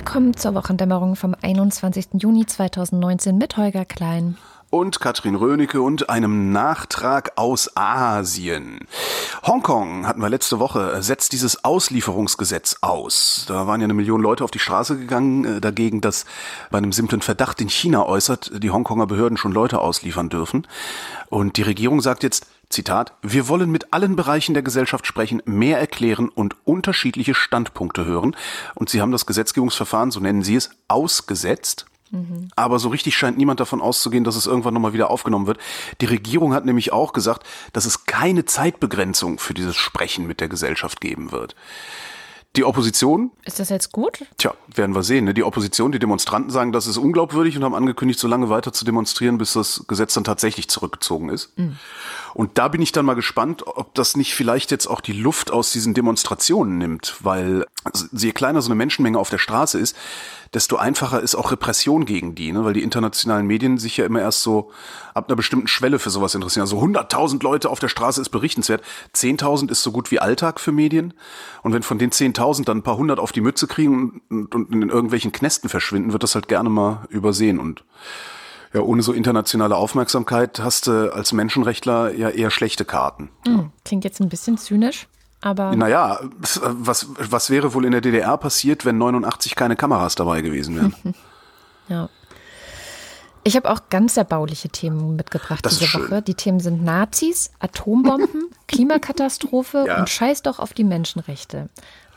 [0.00, 2.06] Willkommen zur Wochendämmerung vom 21.
[2.14, 4.38] Juni 2019 mit Holger Klein
[4.70, 8.86] und Katrin Rönecke und einem Nachtrag aus Asien.
[9.42, 13.44] Hongkong hatten wir letzte Woche, setzt dieses Auslieferungsgesetz aus.
[13.46, 16.24] Da waren ja eine Million Leute auf die Straße gegangen, äh, dagegen, dass
[16.70, 20.66] bei einem simplen Verdacht in China äußert, die Hongkonger Behörden schon Leute ausliefern dürfen.
[21.28, 25.78] Und die Regierung sagt jetzt, Zitat, wir wollen mit allen Bereichen der Gesellschaft sprechen, mehr
[25.78, 28.36] erklären und unterschiedliche Standpunkte hören.
[28.76, 31.86] Und sie haben das Gesetzgebungsverfahren, so nennen sie es, ausgesetzt.
[32.12, 32.48] Mhm.
[32.54, 35.58] Aber so richtig scheint niemand davon auszugehen, dass es irgendwann nochmal wieder aufgenommen wird.
[36.00, 40.48] Die Regierung hat nämlich auch gesagt, dass es keine Zeitbegrenzung für dieses Sprechen mit der
[40.48, 41.56] Gesellschaft geben wird.
[42.56, 43.30] Die Opposition.
[43.44, 44.24] Ist das jetzt gut?
[44.36, 45.24] Tja, werden wir sehen.
[45.24, 45.34] Ne?
[45.34, 48.84] Die Opposition, die Demonstranten sagen, das ist unglaubwürdig und haben angekündigt, so lange weiter zu
[48.84, 51.56] demonstrieren, bis das Gesetz dann tatsächlich zurückgezogen ist.
[51.56, 51.76] Mhm.
[52.34, 55.50] Und da bin ich dann mal gespannt, ob das nicht vielleicht jetzt auch die Luft
[55.50, 57.66] aus diesen Demonstrationen nimmt, weil
[58.12, 59.96] je kleiner so eine Menschenmenge auf der Straße ist,
[60.52, 62.64] desto einfacher ist auch Repression gegen die, ne?
[62.64, 64.70] weil die internationalen Medien sich ja immer erst so
[65.14, 66.62] ab einer bestimmten Schwelle für sowas interessieren.
[66.62, 68.82] Also 100.000 Leute auf der Straße ist berichtenswert,
[69.14, 71.14] 10.000 ist so gut wie Alltag für Medien.
[71.62, 74.72] Und wenn von den 10.000 dann ein paar hundert auf die Mütze kriegen und, und
[74.72, 77.84] in irgendwelchen Knästen verschwinden, wird das halt gerne mal übersehen und
[78.72, 83.30] ja, ohne so internationale Aufmerksamkeit hast du als Menschenrechtler ja eher schlechte Karten.
[83.46, 85.08] Hm, klingt jetzt ein bisschen zynisch.
[85.42, 90.42] Aber naja, was, was wäre wohl in der DDR passiert, wenn 89 keine Kameras dabei
[90.42, 90.94] gewesen wären?
[91.88, 92.08] ja.
[93.42, 96.20] Ich habe auch ganz erbauliche Themen mitgebracht das diese Woche.
[96.20, 99.98] Die Themen sind Nazis, Atombomben, Klimakatastrophe ja.
[100.00, 101.70] und Scheiß doch auf die Menschenrechte.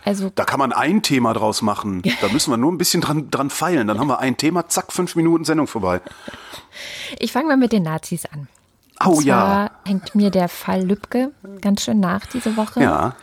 [0.06, 2.02] Also da kann man ein Thema draus machen.
[2.22, 3.88] Da müssen wir nur ein bisschen dran, dran feilen.
[3.88, 6.02] Dann haben wir ein Thema, zack, fünf Minuten Sendung vorbei.
[7.20, 8.48] Ich fange mal mit den Nazis an.
[9.06, 9.72] Oh ja.
[9.86, 11.32] hängt mir der Fall Lübcke
[11.62, 12.82] ganz schön nach diese Woche.
[12.82, 13.16] Ja.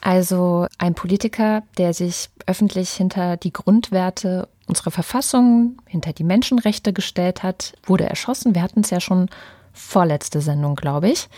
[0.00, 7.42] Also ein Politiker, der sich öffentlich hinter die Grundwerte unserer Verfassung, hinter die Menschenrechte gestellt
[7.44, 8.54] hat, wurde erschossen.
[8.54, 9.28] Wir hatten es ja schon
[9.72, 11.28] vorletzte Sendung, glaube ich.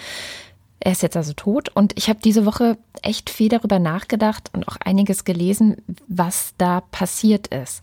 [0.80, 4.68] Er ist jetzt also tot und ich habe diese Woche echt viel darüber nachgedacht und
[4.68, 5.76] auch einiges gelesen,
[6.08, 7.82] was da passiert ist.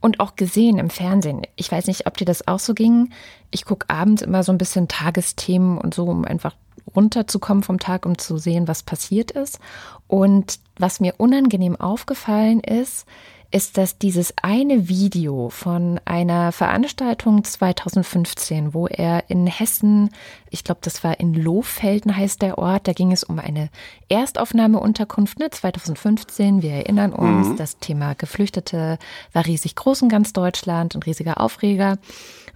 [0.00, 1.42] Und auch gesehen im Fernsehen.
[1.54, 3.10] Ich weiß nicht, ob dir das auch so ging.
[3.52, 6.56] Ich gucke abends immer so ein bisschen Tagesthemen und so, um einfach
[6.96, 9.60] runterzukommen vom Tag, um zu sehen, was passiert ist.
[10.08, 13.06] Und was mir unangenehm aufgefallen ist,
[13.52, 20.10] ist, dass dieses eine Video von einer Veranstaltung 2015, wo er in Hessen,
[20.50, 23.68] ich glaube, das war in Lohfelden heißt der Ort, da ging es um eine
[24.08, 27.56] Erstaufnahmeunterkunft, ne, 2015, wir erinnern uns, mhm.
[27.56, 28.98] das Thema Geflüchtete
[29.32, 31.98] war riesig groß in ganz Deutschland und riesiger Aufreger.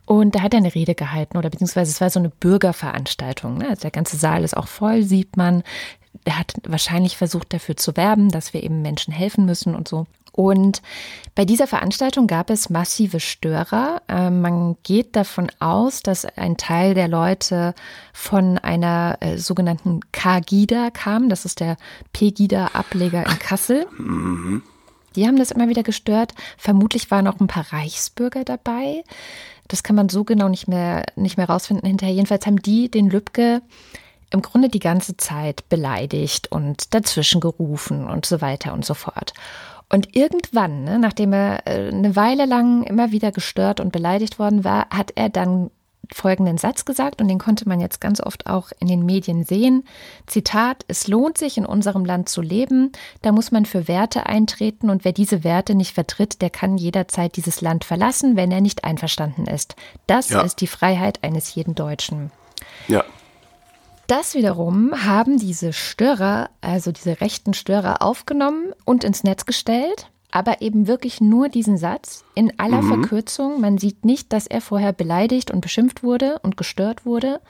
[0.06, 3.58] Und da hat er eine Rede gehalten oder beziehungsweise es war so eine Bürgerveranstaltung.
[3.58, 3.68] Ne?
[3.68, 5.64] Also der ganze Saal ist auch voll, sieht man.
[6.24, 10.06] Er hat wahrscheinlich versucht, dafür zu werben, dass wir eben Menschen helfen müssen und so.
[10.36, 10.82] Und
[11.34, 14.02] bei dieser Veranstaltung gab es massive Störer.
[14.08, 17.74] Ähm, man geht davon aus, dass ein Teil der Leute
[18.12, 21.28] von einer äh, sogenannten K-Gida kam.
[21.30, 21.76] Das ist der
[22.12, 23.86] Pegida-Ableger in Kassel.
[23.98, 24.62] Mhm.
[25.16, 26.34] Die haben das immer wieder gestört.
[26.58, 29.02] Vermutlich waren auch ein paar Reichsbürger dabei.
[29.68, 32.14] Das kann man so genau nicht mehr, nicht mehr rausfinden hinterher.
[32.14, 33.62] Jedenfalls haben die den Lübcke
[34.30, 39.32] im Grunde die ganze Zeit beleidigt und dazwischen gerufen und so weiter und so fort.
[39.88, 44.64] Und irgendwann, ne, nachdem er äh, eine Weile lang immer wieder gestört und beleidigt worden
[44.64, 45.70] war, hat er dann
[46.12, 49.84] folgenden Satz gesagt und den konnte man jetzt ganz oft auch in den Medien sehen.
[50.26, 52.92] Zitat, es lohnt sich in unserem Land zu leben,
[53.22, 57.36] da muss man für Werte eintreten und wer diese Werte nicht vertritt, der kann jederzeit
[57.36, 59.76] dieses Land verlassen, wenn er nicht einverstanden ist.
[60.06, 60.42] Das ja.
[60.42, 62.30] ist die Freiheit eines jeden Deutschen.
[62.88, 63.04] Ja.
[64.06, 70.62] Das wiederum haben diese Störer, also diese rechten Störer, aufgenommen und ins Netz gestellt, aber
[70.62, 72.88] eben wirklich nur diesen Satz in aller mhm.
[72.88, 73.60] Verkürzung.
[73.60, 77.40] Man sieht nicht, dass er vorher beleidigt und beschimpft wurde und gestört wurde.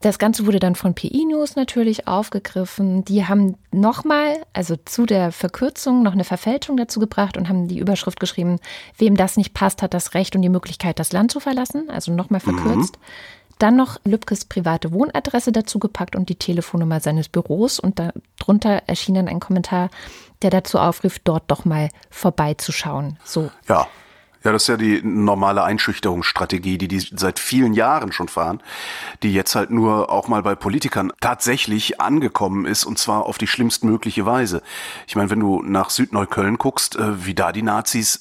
[0.00, 3.04] Das Ganze wurde dann von PI News natürlich aufgegriffen.
[3.04, 7.78] Die haben nochmal, also zu der Verkürzung, noch eine Verfälschung dazu gebracht und haben die
[7.78, 8.58] Überschrift geschrieben,
[8.98, 11.88] wem das nicht passt, hat das Recht und die Möglichkeit, das Land zu verlassen.
[11.88, 12.98] Also nochmal verkürzt.
[12.98, 13.02] Mhm.
[13.58, 17.80] Dann noch Lübkes private Wohnadresse dazu gepackt und die Telefonnummer seines Büros.
[17.80, 18.00] Und
[18.38, 19.90] darunter erschien dann ein Kommentar,
[20.42, 23.18] der dazu aufrief, dort doch mal vorbeizuschauen.
[23.24, 23.50] So.
[23.68, 23.88] Ja.
[24.46, 28.62] Ja, das ist ja die normale Einschüchterungsstrategie, die die seit vielen Jahren schon fahren,
[29.24, 33.48] die jetzt halt nur auch mal bei Politikern tatsächlich angekommen ist und zwar auf die
[33.48, 34.62] schlimmstmögliche Weise.
[35.08, 38.20] Ich meine, wenn du nach Südneukölln guckst, äh, wie da die Nazis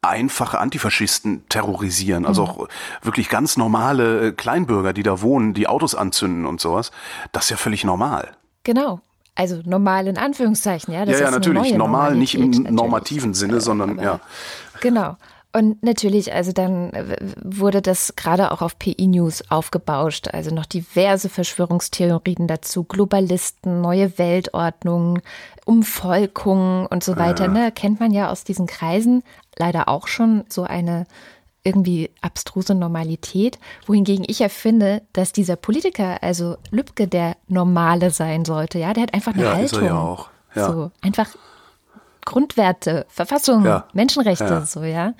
[0.00, 2.48] einfache Antifaschisten terrorisieren, also mhm.
[2.50, 2.68] auch
[3.02, 6.92] wirklich ganz normale äh, Kleinbürger, die da wohnen, die Autos anzünden und sowas,
[7.32, 8.36] das ist ja völlig normal.
[8.62, 9.00] Genau.
[9.34, 11.04] Also normal in Anführungszeichen, ja.
[11.04, 11.74] Das ja, ja, natürlich.
[11.74, 14.20] Normal, nicht im normativen Sinne, sondern ja.
[14.80, 15.16] Genau.
[15.54, 20.66] Und natürlich, also dann äh, wurde das gerade auch auf PI News aufgebauscht, also noch
[20.66, 25.22] diverse Verschwörungstheorien dazu, Globalisten, neue Weltordnungen,
[25.64, 27.44] Umvolkungen und so weiter.
[27.44, 27.50] Ja.
[27.52, 27.72] Ne?
[27.72, 29.22] Kennt man ja aus diesen Kreisen
[29.56, 31.06] leider auch schon so eine
[31.62, 38.44] irgendwie abstruse Normalität, wohingegen ich ja finde, dass dieser Politiker, also Lübcke, der Normale sein
[38.44, 39.78] sollte, ja, der hat einfach eine ja, Haltung.
[39.78, 40.28] Ist er ja auch.
[40.56, 40.72] Ja.
[40.72, 41.28] So, einfach
[42.24, 43.88] Grundwerte, Verfassung, ja.
[43.92, 44.66] Menschenrechte, ja.
[44.66, 45.14] so, ja.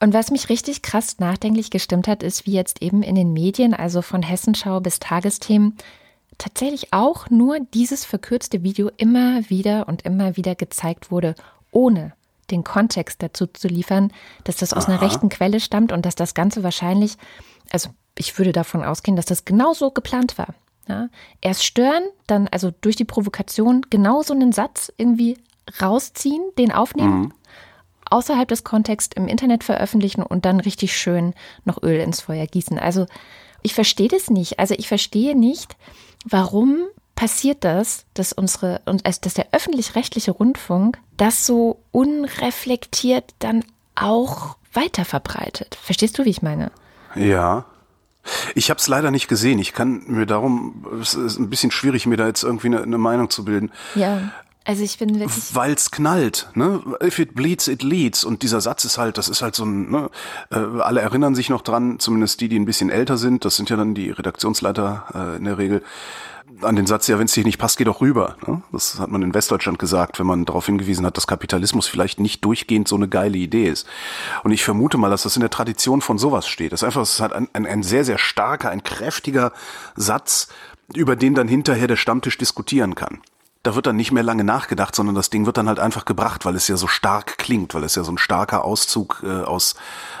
[0.00, 3.74] Und was mich richtig krass nachdenklich gestimmt hat, ist, wie jetzt eben in den Medien,
[3.74, 5.76] also von Hessenschau bis Tagesthemen,
[6.38, 11.34] tatsächlich auch nur dieses verkürzte Video immer wieder und immer wieder gezeigt wurde,
[11.70, 12.12] ohne
[12.50, 14.12] den Kontext dazu zu liefern,
[14.44, 14.92] dass das aus Aha.
[14.92, 17.16] einer rechten Quelle stammt und dass das Ganze wahrscheinlich,
[17.70, 20.54] also ich würde davon ausgehen, dass das genauso geplant war.
[20.88, 21.08] Ja?
[21.40, 25.38] Erst stören, dann also durch die Provokation genau so einen Satz irgendwie
[25.80, 27.32] rausziehen, den aufnehmen, mhm.
[28.10, 31.34] außerhalb des Kontexts im Internet veröffentlichen und dann richtig schön
[31.64, 32.78] noch Öl ins Feuer gießen.
[32.78, 33.06] Also
[33.62, 34.58] ich verstehe das nicht.
[34.58, 35.76] Also ich verstehe nicht,
[36.24, 36.78] warum
[37.16, 43.64] passiert das, dass unsere, dass der öffentlich-rechtliche Rundfunk das so unreflektiert dann
[43.94, 45.78] auch weiter verbreitet.
[45.82, 46.70] Verstehst du, wie ich meine?
[47.14, 47.64] Ja.
[48.54, 49.58] Ich habe es leider nicht gesehen.
[49.58, 52.98] Ich kann mir darum, es ist ein bisschen schwierig, mir da jetzt irgendwie eine, eine
[52.98, 53.72] Meinung zu bilden.
[53.94, 54.32] Ja.
[54.66, 55.44] Also ich bin wirklich.
[55.54, 56.82] Weil es knallt, ne?
[57.02, 58.24] If it bleeds, it leads.
[58.24, 60.10] Und dieser Satz ist halt, das ist halt so ein, ne?
[60.50, 63.70] Äh, alle erinnern sich noch dran, zumindest die, die ein bisschen älter sind, das sind
[63.70, 65.82] ja dann die Redaktionsleiter äh, in der Regel,
[66.62, 68.36] an den Satz, ja, wenn es dir nicht passt, geh doch rüber.
[68.46, 68.62] Ne?
[68.72, 72.44] Das hat man in Westdeutschland gesagt, wenn man darauf hingewiesen hat, dass Kapitalismus vielleicht nicht
[72.44, 73.86] durchgehend so eine geile Idee ist.
[74.42, 76.72] Und ich vermute mal, dass das in der Tradition von sowas steht.
[76.72, 79.52] Das ist einfach, das ist halt ein, ein, ein sehr, sehr starker, ein kräftiger
[79.96, 80.48] Satz,
[80.94, 83.20] über den dann hinterher der Stammtisch diskutieren kann
[83.66, 86.44] da wird dann nicht mehr lange nachgedacht, sondern das Ding wird dann halt einfach gebracht,
[86.44, 89.74] weil es ja so stark klingt, weil es ja so ein starker Auszug äh, aus,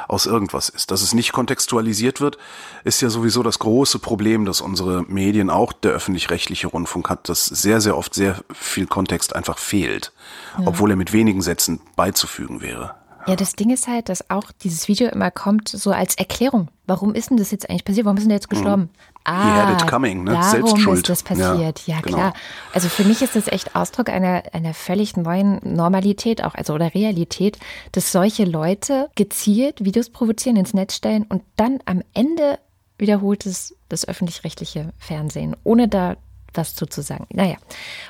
[0.08, 0.90] aus irgendwas ist.
[0.90, 2.38] Dass es nicht kontextualisiert wird,
[2.82, 7.44] ist ja sowieso das große Problem, dass unsere Medien, auch der öffentlich-rechtliche Rundfunk hat, dass
[7.46, 10.12] sehr, sehr oft sehr viel Kontext einfach fehlt,
[10.58, 10.64] ja.
[10.66, 12.96] obwohl er mit wenigen Sätzen beizufügen wäre.
[13.26, 16.68] Ja, das Ding ist halt, dass auch dieses Video immer kommt so als Erklärung.
[16.86, 18.06] Warum ist denn das jetzt eigentlich passiert?
[18.06, 18.82] Warum ist denn der jetzt gestorben?
[18.82, 18.88] Mhm.
[19.24, 20.32] Ah, He had it coming, ne?
[20.32, 20.96] Darum Selbstschuld.
[20.98, 21.82] ist das passiert.
[21.86, 22.16] Ja, ja genau.
[22.16, 22.34] klar.
[22.72, 26.94] Also für mich ist das echt Ausdruck einer, einer völlig neuen Normalität auch, also oder
[26.94, 27.58] Realität,
[27.92, 32.60] dass solche Leute gezielt Videos provozieren, ins Netz stellen und dann am Ende
[32.98, 36.16] wiederholt es das öffentlich-rechtliche Fernsehen, ohne da
[36.54, 37.26] was zu sagen.
[37.30, 37.56] Naja,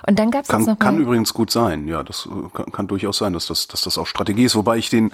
[0.06, 3.18] und dann gab es noch Kann übrigens gut sein, ja, das äh, kann, kann, durchaus
[3.18, 5.12] sein, dass das, dass das auch Strategie ist, wobei ich den,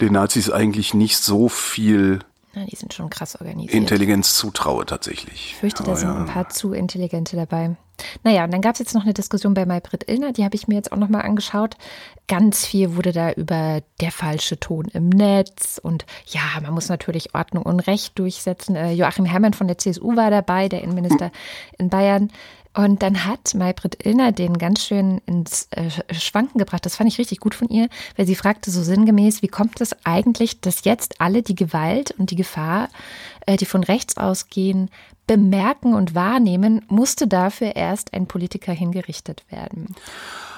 [0.00, 2.20] den Nazis eigentlich nicht so viel
[2.54, 3.74] ja, die sind schon krass organisiert.
[3.74, 5.52] Intelligenz zutraue tatsächlich.
[5.52, 6.16] Ich fürchte, da sind ja.
[6.16, 7.76] ein paar zu intelligente dabei.
[8.24, 10.68] Naja, und dann gab es jetzt noch eine Diskussion bei Maybrit Illner, die habe ich
[10.68, 11.76] mir jetzt auch nochmal angeschaut.
[12.28, 17.34] Ganz viel wurde da über der falsche Ton im Netz und ja, man muss natürlich
[17.34, 18.76] Ordnung und Recht durchsetzen.
[18.76, 21.30] Äh, Joachim Herrmann von der CSU war dabei, der Innenminister
[21.78, 22.30] in Bayern.
[22.76, 26.84] Und dann hat Maybrit Illner den ganz schön ins äh, Schwanken gebracht.
[26.84, 29.96] Das fand ich richtig gut von ihr, weil sie fragte so sinngemäß, wie kommt es
[30.04, 32.90] eigentlich, dass jetzt alle die Gewalt und die Gefahr,
[33.46, 34.90] äh, die von rechts ausgehen,
[35.26, 39.94] bemerken und wahrnehmen, musste dafür erst ein Politiker hingerichtet werden.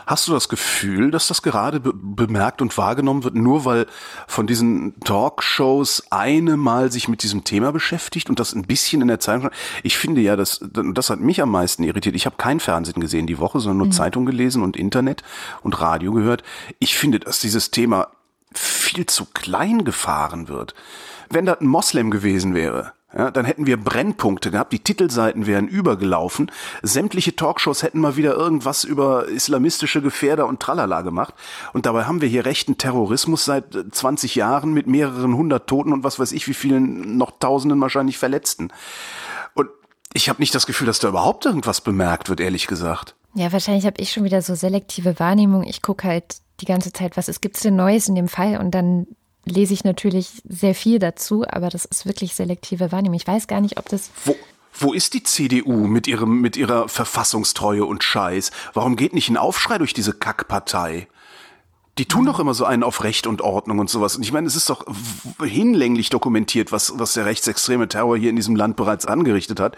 [0.08, 3.86] Hast du das Gefühl, dass das gerade be bemerkt und wahrgenommen wird, nur weil
[4.26, 9.08] von diesen Talkshows eine mal sich mit diesem Thema beschäftigt und das ein bisschen in
[9.08, 9.50] der Zeitung?
[9.82, 12.16] Ich finde ja, das, das hat mich am meisten irritiert.
[12.16, 13.92] Ich habe kein Fernsehen gesehen die Woche, sondern nur mhm.
[13.92, 15.22] Zeitung gelesen und Internet
[15.62, 16.42] und Radio gehört.
[16.78, 18.08] Ich finde, dass dieses Thema
[18.54, 20.74] viel zu klein gefahren wird.
[21.28, 25.66] Wenn das ein Moslem gewesen wäre, ja, dann hätten wir Brennpunkte gehabt, die Titelseiten wären
[25.66, 31.34] übergelaufen, sämtliche Talkshows hätten mal wieder irgendwas über islamistische Gefährder und Tralala gemacht.
[31.72, 35.92] Und dabei haben wir hier rechten Terrorismus seit 20 äh, Jahren mit mehreren hundert Toten
[35.92, 38.68] und was weiß ich, wie vielen noch Tausenden wahrscheinlich Verletzten.
[39.54, 39.68] Und
[40.14, 43.16] ich habe nicht das Gefühl, dass da überhaupt irgendwas bemerkt wird, ehrlich gesagt.
[43.34, 45.64] Ja, wahrscheinlich habe ich schon wieder so selektive Wahrnehmung.
[45.64, 48.70] Ich gucke halt die ganze Zeit, was es gibt denn Neues in dem Fall und
[48.70, 49.08] dann
[49.48, 53.16] lese ich natürlich sehr viel dazu, aber das ist wirklich selektive Wahrnehmung.
[53.16, 54.10] Ich weiß gar nicht, ob das.
[54.24, 54.36] Wo,
[54.74, 58.50] wo ist die CDU mit ihrem, mit ihrer Verfassungstreue und Scheiß?
[58.74, 61.08] Warum geht nicht ein Aufschrei durch diese Kackpartei?
[61.98, 64.14] Die tun doch immer so einen auf Recht und Ordnung und sowas.
[64.14, 64.86] Und ich meine, es ist doch
[65.42, 69.76] hinlänglich dokumentiert, was, was der rechtsextreme Terror hier in diesem Land bereits angerichtet hat.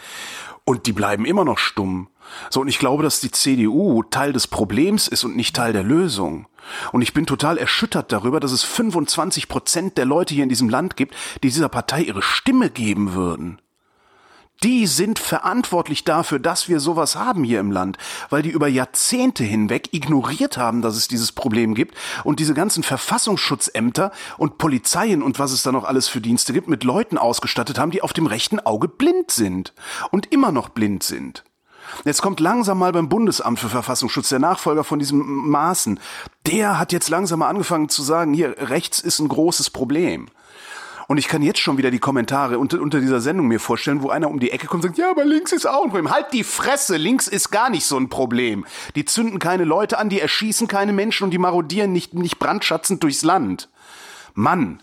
[0.67, 2.09] Und die bleiben immer noch stumm.
[2.51, 5.83] So, und ich glaube, dass die CDU Teil des Problems ist und nicht Teil der
[5.83, 6.47] Lösung.
[6.93, 10.69] Und ich bin total erschüttert darüber, dass es 25 Prozent der Leute hier in diesem
[10.69, 13.61] Land gibt, die dieser Partei ihre Stimme geben würden.
[14.63, 17.97] Die sind verantwortlich dafür, dass wir sowas haben hier im Land,
[18.29, 21.95] weil die über Jahrzehnte hinweg ignoriert haben, dass es dieses Problem gibt
[22.25, 26.69] und diese ganzen Verfassungsschutzämter und Polizeien und was es da noch alles für Dienste gibt,
[26.69, 29.73] mit Leuten ausgestattet haben, die auf dem rechten Auge blind sind
[30.11, 31.43] und immer noch blind sind.
[32.05, 36.01] Jetzt kommt langsam mal beim Bundesamt für Verfassungsschutz der Nachfolger von diesem Maßen.
[36.47, 40.29] Der hat jetzt langsam mal angefangen zu sagen, hier rechts ist ein großes Problem.
[41.11, 44.11] Und ich kann jetzt schon wieder die Kommentare unter, unter dieser Sendung mir vorstellen, wo
[44.11, 46.13] einer um die Ecke kommt und sagt, ja, aber links ist auch ein Problem.
[46.13, 48.65] Halt die Fresse, links ist gar nicht so ein Problem.
[48.95, 53.03] Die zünden keine Leute an, die erschießen keine Menschen und die marodieren nicht, nicht brandschatzend
[53.03, 53.69] durchs Land.
[54.35, 54.81] Mann.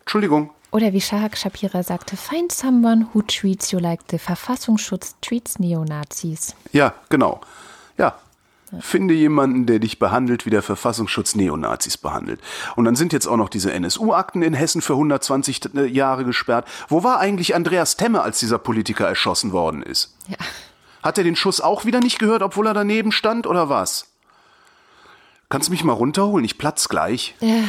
[0.00, 0.50] Entschuldigung.
[0.70, 6.54] Oder wie Shahak Shapira sagte, find someone who treats you like the Verfassungsschutz treats Neonazis.
[6.72, 7.40] Ja, genau.
[7.96, 8.14] Ja,
[8.80, 12.40] Finde jemanden, der dich behandelt, wie der Verfassungsschutz Neonazis behandelt.
[12.76, 16.66] Und dann sind jetzt auch noch diese NSU-Akten in Hessen für 120 äh, Jahre gesperrt.
[16.88, 20.14] Wo war eigentlich Andreas Temme, als dieser Politiker erschossen worden ist?
[20.28, 20.36] Ja.
[21.02, 24.06] Hat er den Schuss auch wieder nicht gehört, obwohl er daneben stand, oder was?
[25.50, 26.44] Kannst du mich mal runterholen?
[26.44, 27.34] Ich platz gleich.
[27.40, 27.62] Äh,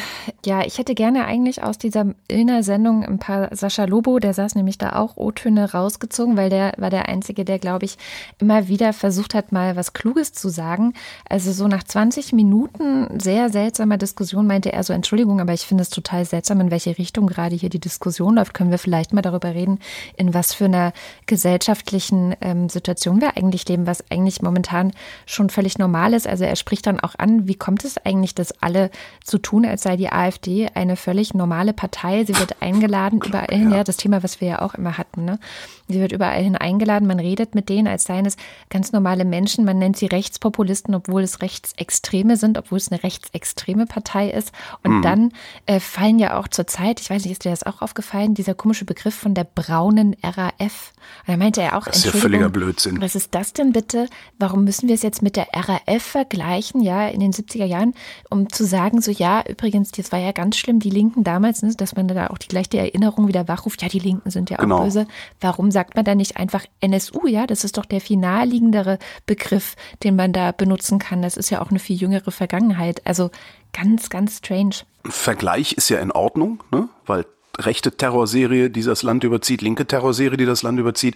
[0.46, 4.78] ja, ich hätte gerne eigentlich aus dieser Illner-Sendung ein paar Sascha Lobo, der saß nämlich
[4.78, 7.98] da auch O-Töne rausgezogen, weil der war der Einzige, der, glaube ich,
[8.38, 10.94] immer wieder versucht hat, mal was Kluges zu sagen.
[11.30, 15.84] Also so nach 20 Minuten sehr seltsamer Diskussion meinte er so, Entschuldigung, aber ich finde
[15.84, 18.54] es total seltsam, in welche Richtung gerade hier die Diskussion läuft.
[18.54, 19.80] Können wir vielleicht mal darüber reden,
[20.18, 20.92] in was für einer
[21.28, 24.92] gesellschaftlichen ähm, Situation wir eigentlich leben, was eigentlich momentan
[25.26, 26.28] schon völlig normal ist.
[26.28, 28.90] Also er spricht dann auch an, wie kommt es eigentlich, dass alle
[29.24, 32.26] so tun, als sei die AfD eine völlig normale Partei?
[32.26, 35.26] Sie wird eingeladen überall hin, ja, das Thema, was wir ja auch immer hatten.
[35.26, 35.40] Ne?
[35.88, 38.38] Sie wird überall hin eingeladen, man redet mit denen, als seien es
[38.70, 39.66] ganz normale Menschen.
[39.66, 44.52] Man nennt sie Rechtspopulisten, obwohl es Rechtsextreme sind, obwohl es eine rechtsextreme Partei ist.
[44.84, 45.02] Und mhm.
[45.02, 45.34] dann
[45.66, 48.54] äh, fallen ja auch zur Zeit, ich weiß nicht, ist dir das auch aufgefallen, dieser
[48.54, 50.94] komische Begriff von der braunen RAF.
[51.28, 53.02] Und da meinte er auch, das ist ja völliger Blödsinn.
[53.02, 54.08] Was ist das denn bitte?
[54.38, 56.82] Warum müssen wir es jetzt mit der RAF vergleichen?
[56.82, 57.94] Ja, in den 70 70er Jahren,
[58.30, 61.74] um zu sagen, so ja, übrigens, das war ja ganz schlimm, die Linken damals, ne,
[61.76, 64.64] dass man da auch die gleiche Erinnerung wieder wachruft, ja, die Linken sind ja auch
[64.64, 64.84] genau.
[64.84, 65.08] böse.
[65.40, 67.48] Warum sagt man da nicht einfach NSU, ja?
[67.48, 71.22] Das ist doch der viel naheliegendere Begriff, den man da benutzen kann.
[71.22, 73.06] Das ist ja auch eine viel jüngere Vergangenheit.
[73.06, 73.30] Also
[73.74, 74.76] ganz, ganz strange.
[75.06, 76.90] Vergleich ist ja in Ordnung, ne?
[77.06, 77.26] weil
[77.60, 81.16] rechte Terrorserie, die das Land überzieht, linke Terrorserie, die das Land überzieht.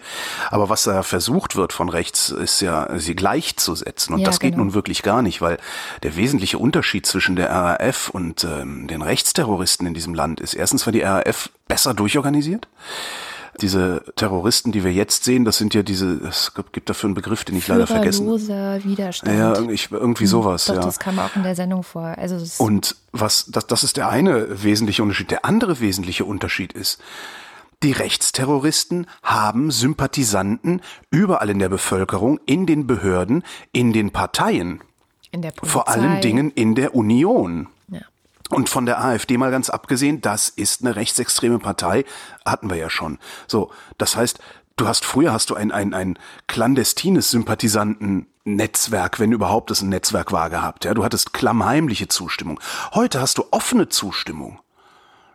[0.50, 4.14] Aber was da versucht wird von rechts, ist ja, sie gleichzusetzen.
[4.14, 4.64] Und ja, das geht genau.
[4.64, 5.58] nun wirklich gar nicht, weil
[6.02, 10.86] der wesentliche Unterschied zwischen der RAF und ähm, den Rechtsterroristen in diesem Land ist, erstens
[10.86, 12.68] war die RAF besser durchorganisiert.
[13.60, 17.44] Diese Terroristen, die wir jetzt sehen, das sind ja diese, es gibt dafür einen Begriff,
[17.44, 18.26] den ich leider vergessen.
[18.26, 19.38] Widerstand.
[19.38, 20.66] Ja, ich, irgendwie hm, sowas.
[20.66, 20.80] Doch, ja.
[20.80, 22.16] das kam auch in der Sendung vor.
[22.18, 25.30] Also Und was, das, das ist der eine wesentliche Unterschied.
[25.30, 27.00] Der andere wesentliche Unterschied ist,
[27.82, 30.80] die Rechtsterroristen haben Sympathisanten
[31.10, 34.80] überall in der Bevölkerung, in den Behörden, in den Parteien.
[35.30, 35.72] In der Polizei.
[35.72, 37.68] Vor allen Dingen in der Union.
[38.54, 42.04] Und von der AfD mal ganz abgesehen, das ist eine rechtsextreme Partei,
[42.46, 43.18] hatten wir ja schon.
[43.48, 44.38] So, das heißt,
[44.76, 50.30] du hast früher hast du ein, ein, ein clandestines Sympathisanten-Netzwerk, wenn überhaupt es ein Netzwerk
[50.30, 50.84] war, gehabt.
[50.84, 52.60] Ja, du hattest klammheimliche Zustimmung.
[52.92, 54.60] Heute hast du offene Zustimmung.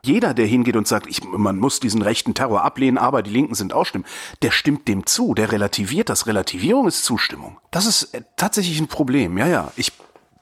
[0.01, 3.53] Jeder, der hingeht und sagt, ich, man muss diesen rechten Terror ablehnen, aber die Linken
[3.53, 4.05] sind auch schlimm,
[4.43, 6.25] der stimmt dem zu, der relativiert das.
[6.25, 7.57] Relativierung ist Zustimmung.
[7.69, 9.37] Das ist äh, tatsächlich ein Problem.
[9.37, 9.71] Ja, ja.
[9.75, 9.91] Ich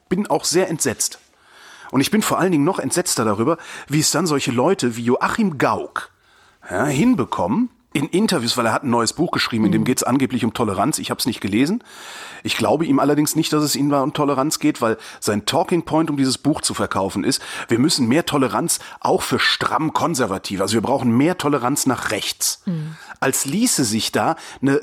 [0.08, 1.18] bin auch sehr entsetzt.
[1.90, 5.04] Und ich bin vor allen Dingen noch entsetzter darüber, wie es dann solche Leute wie
[5.04, 6.10] Joachim Gauck
[6.70, 9.86] ja, hinbekommen, in Interviews, weil er hat ein neues Buch geschrieben, in dem mhm.
[9.86, 10.98] geht es angeblich um Toleranz.
[10.98, 11.82] Ich habe es nicht gelesen.
[12.42, 16.10] Ich glaube ihm allerdings nicht, dass es ihm um Toleranz geht, weil sein Talking Point,
[16.10, 20.60] um dieses Buch zu verkaufen, ist, wir müssen mehr Toleranz auch für stramm konservativ.
[20.60, 22.62] Also wir brauchen mehr Toleranz nach rechts.
[22.66, 22.96] Mhm.
[23.20, 24.80] Als ließe sich da eine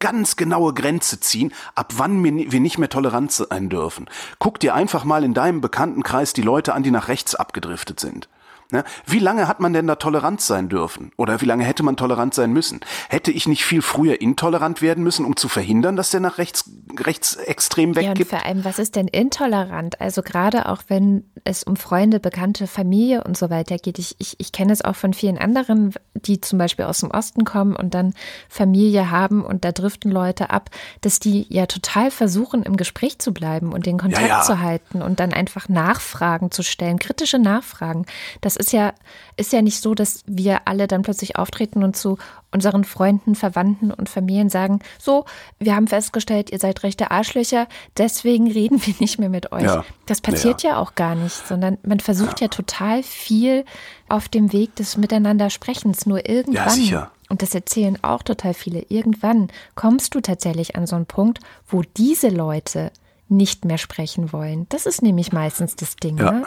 [0.00, 4.08] ganz genaue Grenze ziehen, ab wann wir nicht mehr tolerant sein dürfen.
[4.38, 8.28] Guck dir einfach mal in deinem Bekanntenkreis die Leute an, die nach rechts abgedriftet sind.
[8.70, 8.84] Ne?
[9.06, 11.10] Wie lange hat man denn da tolerant sein dürfen?
[11.16, 12.80] Oder wie lange hätte man tolerant sein müssen?
[13.08, 16.70] Hätte ich nicht viel früher intolerant werden müssen, um zu verhindern, dass der nach rechts,
[17.00, 18.18] rechtsextrem weggeht?
[18.18, 20.02] Ja, und vor allem, was ist denn intolerant?
[20.02, 23.98] Also gerade auch, wenn es um Freunde, Bekannte, Familie und so weiter geht.
[23.98, 27.44] Ich, ich, ich kenne es auch von vielen anderen, die zum Beispiel aus dem Osten
[27.44, 28.12] kommen und dann
[28.50, 30.68] Familie haben und da driften Leute ab,
[31.00, 34.42] dass die ja total versuchen, im Gespräch zu bleiben und den Kontakt ja, ja.
[34.42, 38.04] zu halten und dann einfach Nachfragen zu stellen, kritische Nachfragen.
[38.42, 38.92] Das ist ja,
[39.36, 42.18] ist ja nicht so, dass wir alle dann plötzlich auftreten und zu
[42.52, 45.24] unseren Freunden, Verwandten und Familien sagen, so,
[45.58, 49.62] wir haben festgestellt, ihr seid rechte Arschlöcher, deswegen reden wir nicht mehr mit euch.
[49.62, 49.84] Ja.
[50.06, 50.70] Das passiert ja.
[50.70, 50.78] ja.
[50.78, 52.46] auch gar nicht, sondern man versucht ja.
[52.46, 53.64] ja total viel
[54.08, 56.06] auf dem Weg des Miteinander Sprechens.
[56.06, 61.06] Nur irgendwann und das erzählen auch total viele, irgendwann kommst du tatsächlich an so einen
[61.06, 62.90] Punkt, wo diese Leute
[63.28, 64.66] nicht mehr sprechen wollen.
[64.70, 66.18] Das ist nämlich meistens das Ding.
[66.18, 66.32] Ja.
[66.32, 66.44] Ne?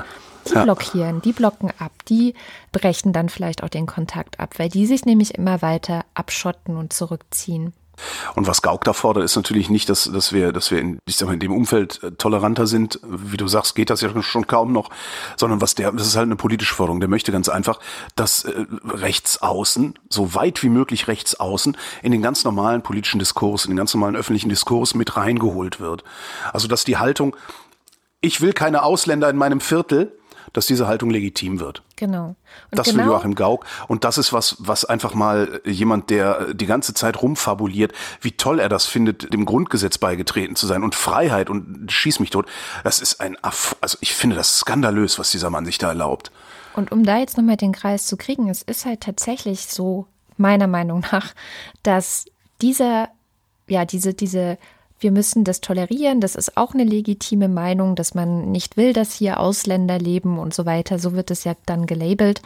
[0.47, 0.63] Die ja.
[0.63, 2.33] blockieren, die blocken ab, die
[2.71, 6.93] brechen dann vielleicht auch den Kontakt ab, weil die sich nämlich immer weiter abschotten und
[6.93, 7.73] zurückziehen.
[8.35, 11.15] Und was Gauck da fordert, ist natürlich nicht, dass, dass wir, dass wir in, ich
[11.17, 12.99] sag mal, in dem Umfeld äh, toleranter sind.
[13.03, 14.89] Wie du sagst, geht das ja schon kaum noch,
[15.37, 16.99] sondern was der, das ist halt eine politische Forderung.
[16.99, 17.79] Der möchte ganz einfach,
[18.15, 23.19] dass äh, rechts außen, so weit wie möglich rechts außen, in den ganz normalen politischen
[23.19, 26.03] Diskurs, in den ganz normalen öffentlichen Diskurs mit reingeholt wird.
[26.53, 27.35] Also, dass die Haltung,
[28.21, 30.17] ich will keine Ausländer in meinem Viertel,
[30.53, 31.83] dass diese Haltung legitim wird.
[31.95, 32.27] Genau.
[32.27, 32.35] Und
[32.71, 33.65] das genau, will Joachim Gauck.
[33.87, 38.59] Und das ist was, was einfach mal jemand, der die ganze Zeit rumfabuliert, wie toll
[38.59, 42.47] er das findet, dem Grundgesetz beigetreten zu sein und Freiheit und schieß mich tot.
[42.83, 46.31] Das ist ein, Aff also ich finde das skandalös, was dieser Mann sich da erlaubt.
[46.73, 50.67] Und um da jetzt nochmal den Kreis zu kriegen, es ist halt tatsächlich so, meiner
[50.67, 51.33] Meinung nach,
[51.83, 52.25] dass
[52.61, 53.09] dieser,
[53.67, 54.57] ja, diese, diese
[55.01, 59.13] wir müssen das tolerieren, das ist auch eine legitime Meinung, dass man nicht will, dass
[59.13, 60.99] hier Ausländer leben und so weiter.
[60.99, 62.41] So wird es ja dann gelabelt.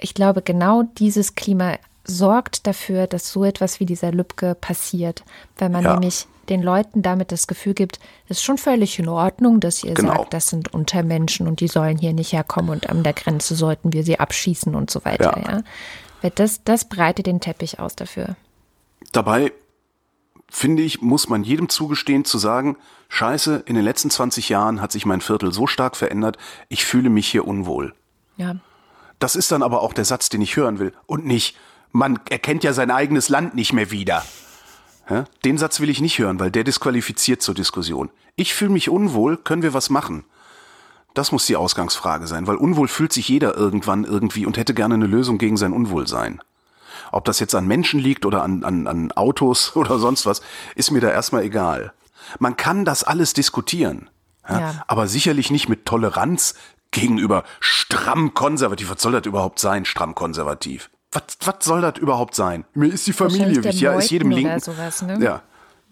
[0.00, 5.24] Ich glaube, genau dieses Klima sorgt dafür, dass so etwas wie dieser Lübcke passiert,
[5.58, 5.92] weil man ja.
[5.92, 9.94] nämlich den Leuten damit das Gefühl gibt, es ist schon völlig in Ordnung, dass ihr
[9.94, 10.16] genau.
[10.16, 13.94] sagt, das sind Untermenschen und die sollen hier nicht herkommen und an der Grenze sollten
[13.94, 15.40] wir sie abschießen und so weiter.
[15.42, 15.62] Ja.
[16.22, 16.30] ja.
[16.34, 18.36] Das, das breitet den Teppich aus dafür.
[19.12, 19.52] Dabei
[20.48, 22.76] finde ich, muss man jedem zugestehen zu sagen,
[23.08, 26.36] scheiße, in den letzten 20 Jahren hat sich mein Viertel so stark verändert,
[26.68, 27.94] ich fühle mich hier unwohl.
[28.36, 28.56] Ja.
[29.18, 30.92] Das ist dann aber auch der Satz, den ich hören will.
[31.06, 31.56] Und nicht,
[31.92, 34.24] man erkennt ja sein eigenes Land nicht mehr wieder.
[35.08, 38.10] Ja, den Satz will ich nicht hören, weil der disqualifiziert zur Diskussion.
[38.36, 40.24] Ich fühle mich unwohl, können wir was machen?
[41.12, 44.94] Das muss die Ausgangsfrage sein, weil unwohl fühlt sich jeder irgendwann irgendwie und hätte gerne
[44.94, 46.40] eine Lösung gegen sein Unwohlsein.
[47.14, 50.42] Ob das jetzt an Menschen liegt oder an, an, an Autos oder sonst was,
[50.74, 51.92] ist mir da erstmal egal.
[52.38, 54.10] Man kann das alles diskutieren,
[54.48, 54.84] ja, ja.
[54.88, 56.54] aber sicherlich nicht mit Toleranz
[56.90, 58.90] gegenüber stramm konservativ.
[58.90, 60.90] Was soll das überhaupt sein, stramm konservativ?
[61.12, 62.64] Was, was soll das überhaupt sein?
[62.74, 63.80] Mir ist die Familie wichtig.
[63.80, 64.58] Ja, ist jedem Linken.
[64.58, 65.22] Sowas, ne?
[65.22, 65.42] Ja.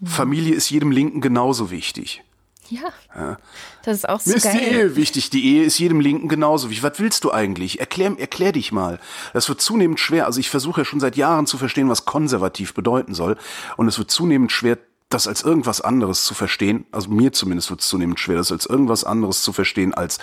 [0.03, 2.23] Familie ist jedem Linken genauso wichtig.
[2.69, 2.81] Ja.
[3.15, 3.37] ja.
[3.83, 4.55] Das ist auch so Mir geil.
[4.55, 5.29] ist die Ehe wichtig.
[5.29, 6.83] Die Ehe ist jedem Linken genauso wichtig.
[6.83, 7.79] Was willst du eigentlich?
[7.79, 8.99] Erklär, erklär dich mal.
[9.33, 10.25] Das wird zunehmend schwer.
[10.25, 13.37] Also ich versuche ja schon seit Jahren zu verstehen, was konservativ bedeuten soll.
[13.77, 14.77] Und es wird zunehmend schwer,
[15.09, 16.85] das als irgendwas anderes zu verstehen.
[16.91, 20.19] Also mir zumindest wird es zunehmend schwer, das als irgendwas anderes zu verstehen als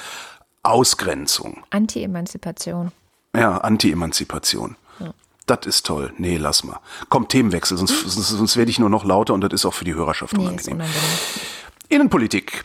[0.63, 1.65] Ausgrenzung.
[1.71, 2.93] Anti-Emanzipation.
[3.35, 4.77] Ja, Anti-Emanzipation.
[4.99, 5.15] Ja.
[5.47, 6.13] Das ist toll.
[6.19, 6.81] Nee, lass mal.
[7.09, 8.11] Komm, Themenwechsel, sonst, hm?
[8.11, 10.41] sonst, sonst werde ich nur noch lauter und das ist auch für die Hörerschaft nee,
[10.41, 10.87] unangenehm.
[11.91, 12.65] Innenpolitik.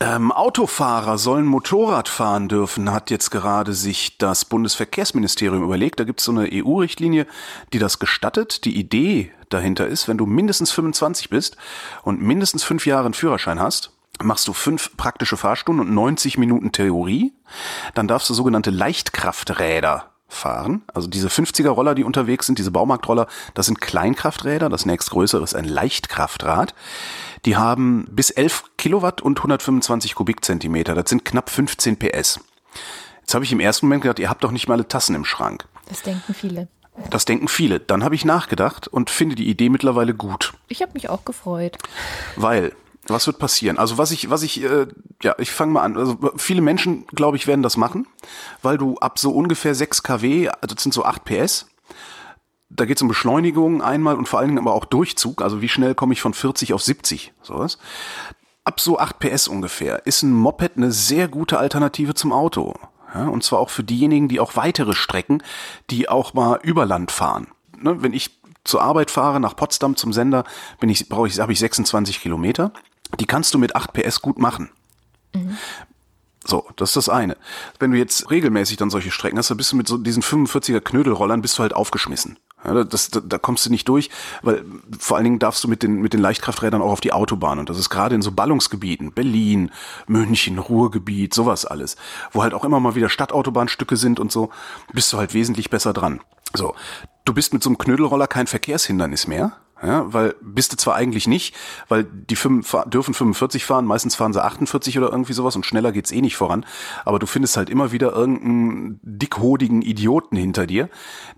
[0.00, 6.00] Ähm, Autofahrer sollen Motorrad fahren dürfen, hat jetzt gerade sich das Bundesverkehrsministerium überlegt.
[6.00, 7.26] Da gibt es so eine EU-Richtlinie,
[7.74, 8.64] die das gestattet.
[8.64, 11.58] Die Idee dahinter ist, wenn du mindestens 25 bist
[12.02, 16.72] und mindestens fünf Jahre einen Führerschein hast, machst du fünf praktische Fahrstunden und 90 Minuten
[16.72, 17.34] Theorie.
[17.94, 20.82] Dann darfst du sogenannte Leichtkrafträder fahren.
[20.94, 24.68] Also diese 50er Roller, die unterwegs sind, diese Baumarktroller, das sind Kleinkrafträder.
[24.68, 26.74] Das nächstgrößere ist ein Leichtkraftrad.
[27.44, 30.94] Die haben bis 11 Kilowatt und 125 Kubikzentimeter.
[30.94, 32.40] Das sind knapp 15 PS.
[33.20, 35.24] Jetzt habe ich im ersten Moment gedacht, ihr habt doch nicht mal alle Tassen im
[35.24, 35.66] Schrank.
[35.88, 36.68] Das denken viele.
[37.08, 37.80] Das denken viele.
[37.80, 40.52] Dann habe ich nachgedacht und finde die Idee mittlerweile gut.
[40.68, 41.78] Ich habe mich auch gefreut.
[42.36, 42.72] Weil,
[43.10, 43.78] was wird passieren?
[43.78, 44.86] Also was ich, was ich, äh,
[45.22, 45.96] ja, ich fange mal an.
[45.96, 48.06] Also viele Menschen, glaube ich, werden das machen,
[48.62, 51.66] weil du ab so ungefähr 6 kW, also das sind so 8 PS,
[52.70, 55.42] da geht es um Beschleunigung einmal und vor allen Dingen aber auch Durchzug.
[55.42, 57.78] Also wie schnell komme ich von 40 auf 70, sowas.
[58.64, 62.74] Ab so 8 PS ungefähr ist ein Moped eine sehr gute Alternative zum Auto.
[63.14, 65.42] Ja, und zwar auch für diejenigen, die auch weitere Strecken,
[65.90, 67.48] die auch mal über Land fahren.
[67.76, 70.44] Ne, wenn ich zur Arbeit fahre, nach Potsdam zum Sender,
[70.78, 72.72] bin ich, brauche ich, habe ich 26 Kilometer.
[73.18, 74.70] Die kannst du mit 8 PS gut machen.
[75.34, 75.56] Mhm.
[76.44, 77.36] So, das ist das eine.
[77.78, 80.80] Wenn du jetzt regelmäßig dann solche Strecken hast, dann bist du mit so diesen 45er
[80.80, 82.38] Knödelrollern bist du halt aufgeschmissen.
[82.64, 84.10] Ja, das, da, da kommst du nicht durch,
[84.42, 84.64] weil
[84.98, 87.58] vor allen Dingen darfst du mit den, mit den Leichtkrafträdern auch auf die Autobahn.
[87.58, 89.70] Und das ist gerade in so Ballungsgebieten, Berlin,
[90.06, 91.96] München, Ruhrgebiet, sowas alles,
[92.32, 94.50] wo halt auch immer mal wieder Stadtautobahnstücke sind und so,
[94.92, 96.20] bist du halt wesentlich besser dran.
[96.54, 96.74] So,
[97.24, 99.56] du bist mit so einem Knödelroller kein Verkehrshindernis mehr.
[99.82, 101.54] Ja, weil bist du zwar eigentlich nicht,
[101.88, 105.90] weil die fünf, dürfen 45 fahren, meistens fahren sie 48 oder irgendwie sowas und schneller
[105.90, 106.66] geht's eh nicht voran,
[107.06, 110.90] aber du findest halt immer wieder irgendeinen dickhodigen Idioten hinter dir,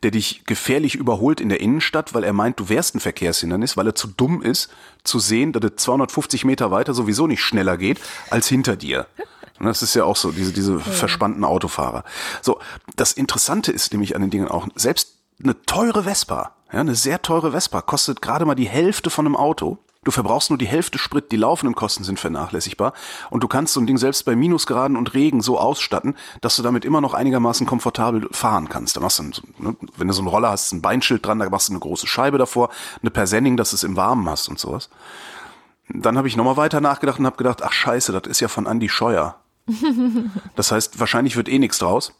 [0.02, 3.87] der dich gefährlich überholt in der Innenstadt, weil er meint, du wärst ein Verkehrshindernis, weil
[3.87, 4.70] er zu dumm ist,
[5.05, 8.00] zu sehen, dass es 250 Meter weiter sowieso nicht schneller geht
[8.31, 9.07] als hinter dir.
[9.61, 12.02] Und das ist ja auch so, diese, diese verspannten Autofahrer.
[12.40, 12.59] So,
[12.96, 17.20] das Interessante ist nämlich an den Dingen auch, selbst eine teure Vespa, Ja, eine sehr
[17.20, 19.78] teure Vespa kostet gerade mal die Hälfte von einem Auto.
[20.04, 22.92] Du verbrauchst nur die Hälfte Sprit, die laufenden Kosten sind vernachlässigbar
[23.30, 26.62] und du kannst so ein Ding selbst bei Minusgraden und Regen so ausstatten, dass du
[26.62, 28.96] damit immer noch einigermaßen komfortabel fahren kannst.
[28.96, 31.68] Da machst du, ne, wenn du so einen Roller hast, ein Beinschild dran, da machst
[31.68, 34.88] du eine große Scheibe davor, eine Persenning, dass du es im Warmen hast und sowas.
[35.88, 38.66] Dann habe ich nochmal weiter nachgedacht und habe gedacht, ach scheiße, das ist ja von
[38.66, 39.37] Andy Scheuer.
[40.56, 42.12] das heißt, wahrscheinlich wird eh nichts draus.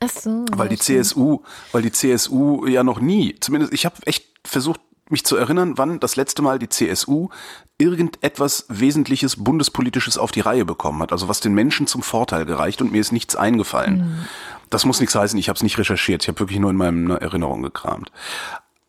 [0.00, 0.44] Ach so.
[0.52, 1.40] Weil die CSU,
[1.72, 4.80] weil die CSU ja noch nie, zumindest ich habe echt versucht,
[5.10, 7.30] mich zu erinnern, wann das letzte Mal die CSU
[7.78, 12.82] irgendetwas Wesentliches Bundespolitisches auf die Reihe bekommen hat, also was den Menschen zum Vorteil gereicht
[12.82, 13.98] und mir ist nichts eingefallen.
[13.98, 14.24] Mhm.
[14.70, 17.22] Das muss nichts heißen, ich habe es nicht recherchiert, ich habe wirklich nur in meiner
[17.22, 18.12] Erinnerung gekramt.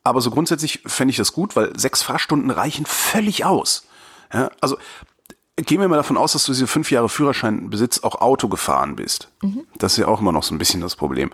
[0.03, 3.87] Aber so grundsätzlich fände ich das gut, weil sechs Fahrstunden reichen völlig aus.
[4.33, 4.77] Ja, also
[5.61, 9.29] gehen wir mal davon aus, dass du diese fünf Jahre Führerscheinbesitz auch Auto gefahren bist.
[9.41, 9.65] Mhm.
[9.77, 11.31] Das ist ja auch immer noch so ein bisschen das Problem.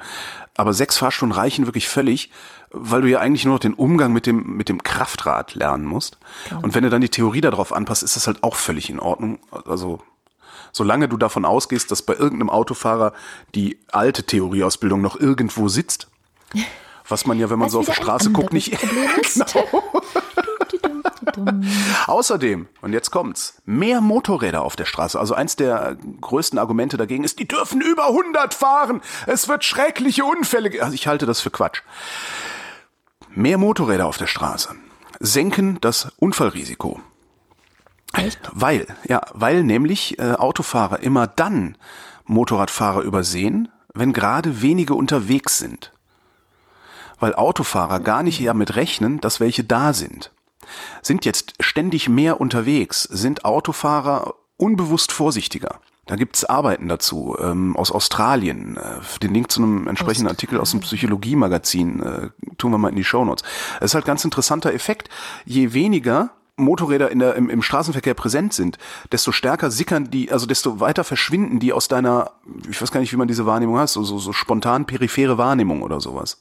[0.56, 2.32] Aber sechs Fahrstunden reichen wirklich völlig,
[2.72, 6.18] weil du ja eigentlich nur noch den Umgang mit dem, mit dem Kraftrad lernen musst.
[6.50, 6.62] Genau.
[6.62, 9.40] Und wenn du dann die Theorie darauf anpasst, ist das halt auch völlig in Ordnung.
[9.66, 10.02] Also,
[10.72, 13.14] solange du davon ausgehst, dass bei irgendeinem Autofahrer
[13.54, 16.08] die alte Theorieausbildung noch irgendwo sitzt,
[17.08, 18.72] was man ja, wenn man was so auf die Straße guckt, nicht.
[19.34, 19.84] genau.
[22.08, 25.20] Außerdem, und jetzt kommt's, mehr Motorräder auf der Straße.
[25.20, 29.02] Also eins der größten Argumente dagegen ist, die dürfen über 100 fahren.
[29.28, 30.82] Es wird schreckliche Unfälle.
[30.82, 31.82] Also ich halte das für Quatsch.
[33.30, 34.76] Mehr Motorräder auf der Straße
[35.20, 37.02] senken das Unfallrisiko.
[38.14, 38.40] Echt?
[38.54, 41.78] Weil, ja, weil nämlich äh, Autofahrer immer dann
[42.26, 45.92] Motorradfahrer übersehen, wenn gerade wenige unterwegs sind.
[47.20, 50.32] Weil Autofahrer gar nicht damit rechnen, dass welche da sind.
[51.02, 55.80] Sind jetzt ständig mehr unterwegs, sind Autofahrer unbewusst vorsichtiger.
[56.06, 58.78] Da gibt's Arbeiten dazu ähm, aus Australien.
[58.78, 62.96] Äh, den Link zu einem entsprechenden Artikel aus dem Psychologie-Magazin äh, tun wir mal in
[62.96, 63.44] die Shownotes.
[63.80, 65.10] Es ist halt ganz interessanter Effekt.
[65.46, 68.78] Je weniger Motorräder in der, im, im Straßenverkehr präsent sind,
[69.12, 72.32] desto stärker sickern die, also desto weiter verschwinden die aus deiner,
[72.70, 75.82] ich weiß gar nicht, wie man diese Wahrnehmung hat, so, so, so spontan periphere Wahrnehmung
[75.82, 76.40] oder sowas.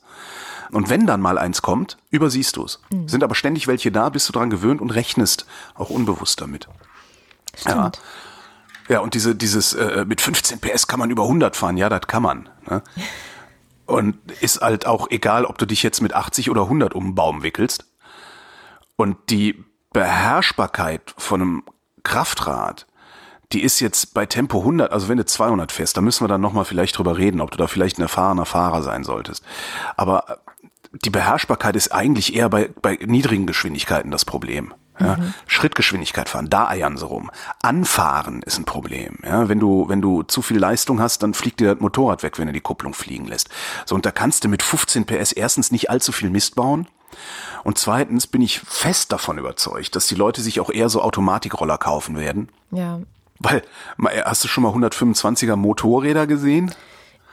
[0.75, 2.81] Und wenn dann mal eins kommt, übersiehst du es.
[2.91, 3.09] Mhm.
[3.09, 6.69] Sind aber ständig welche da, bist du dran gewöhnt und rechnest auch unbewusst damit.
[7.57, 7.97] Stimmt.
[7.97, 8.03] Ja.
[8.89, 12.03] Ja, und diese, dieses äh, mit 15 PS kann man über 100 fahren, ja, das
[12.07, 12.49] kann man.
[12.69, 12.83] Ne?
[13.87, 17.15] Und ist halt auch egal, ob du dich jetzt mit 80 oder 100 um den
[17.15, 17.85] Baum wickelst.
[18.97, 21.63] Und die Beherrschbarkeit von einem
[22.03, 22.87] Kraftrad,
[23.53, 26.41] die ist jetzt bei Tempo 100, also wenn du 200 fährst, da müssen wir dann
[26.41, 29.45] nochmal vielleicht drüber reden, ob du da vielleicht ein erfahrener Fahrer sein solltest.
[29.97, 30.39] Aber
[31.03, 34.75] die Beherrschbarkeit ist eigentlich eher bei, bei niedrigen Geschwindigkeiten das Problem.
[35.01, 35.35] Ja, mhm.
[35.49, 37.29] Schrittgeschwindigkeit fahren, da eiern sie rum.
[37.63, 39.19] Anfahren ist ein Problem.
[39.25, 42.39] Ja, wenn du, wenn du zu viel Leistung hast, dann fliegt dir das Motorrad weg,
[42.39, 43.49] wenn du die Kupplung fliegen lässt.
[43.87, 46.87] So, und da kannst du mit 15 PS erstens nicht allzu viel Mist bauen.
[47.65, 51.79] Und zweitens bin ich fest davon überzeugt, dass die Leute sich auch eher so Automatikroller
[51.79, 52.49] kaufen werden.
[52.71, 53.01] Ja.
[53.41, 53.63] Weil,
[54.25, 56.73] hast du schon mal 125er Motorräder gesehen?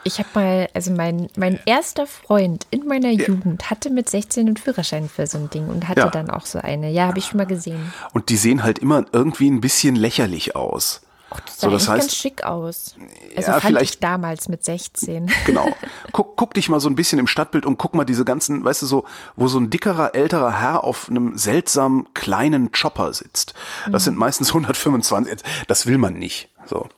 [0.04, 3.26] Ich habe mal, also mein, mein erster Freund in meiner ja.
[3.28, 6.10] Jugend hatte mit 16 einen Führerschein für so ein Ding und hatte ja.
[6.10, 6.90] dann auch so eine.
[6.90, 7.92] Ja, habe ich schon mal gesehen.
[8.12, 11.02] Und die sehen halt immer irgendwie ein bisschen lächerlich aus.
[11.34, 12.94] Ach, das sah so, das heißt, ganz schick aus.
[13.36, 15.30] Also ja, fand vielleicht, ich damals mit 16.
[15.46, 15.68] Genau.
[16.12, 18.82] Guck, guck dich mal so ein bisschen im Stadtbild und guck mal diese ganzen, weißt
[18.82, 19.04] du, so,
[19.36, 23.54] wo so ein dickerer, älterer Herr auf einem seltsamen kleinen Chopper sitzt.
[23.84, 24.04] Das mhm.
[24.04, 25.38] sind meistens 125.
[25.68, 26.50] Das will man nicht.
[26.66, 26.88] So.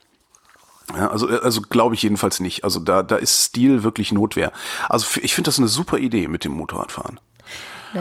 [0.92, 2.64] Ja, also, also glaube ich jedenfalls nicht.
[2.64, 4.52] Also da, da ist Stil wirklich Notwehr.
[4.88, 7.20] Also ich finde das eine super Idee mit dem Motorradfahren.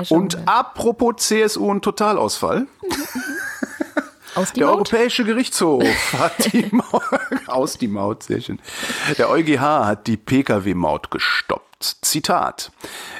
[0.09, 0.47] Und wir.
[0.47, 2.67] apropos CSU und Totalausfall.
[4.35, 4.75] Aus die Der Maut?
[4.77, 7.03] Europäische Gerichtshof hat die Maut,
[7.47, 8.59] aus die Maut, sehr schön.
[9.17, 11.72] Der EuGH hat die Pkw-Maut gestoppt.
[11.83, 12.71] Zitat.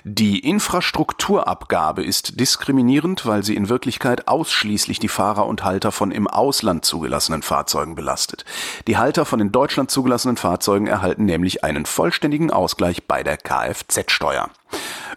[0.04, 6.28] Die Infrastrukturabgabe ist diskriminierend, weil sie in Wirklichkeit ausschließlich die Fahrer und Halter von im
[6.28, 8.46] Ausland zugelassenen Fahrzeugen belastet.
[8.88, 14.50] Die Halter von in Deutschland zugelassenen Fahrzeugen erhalten nämlich einen vollständigen Ausgleich bei der Kfz-Steuer.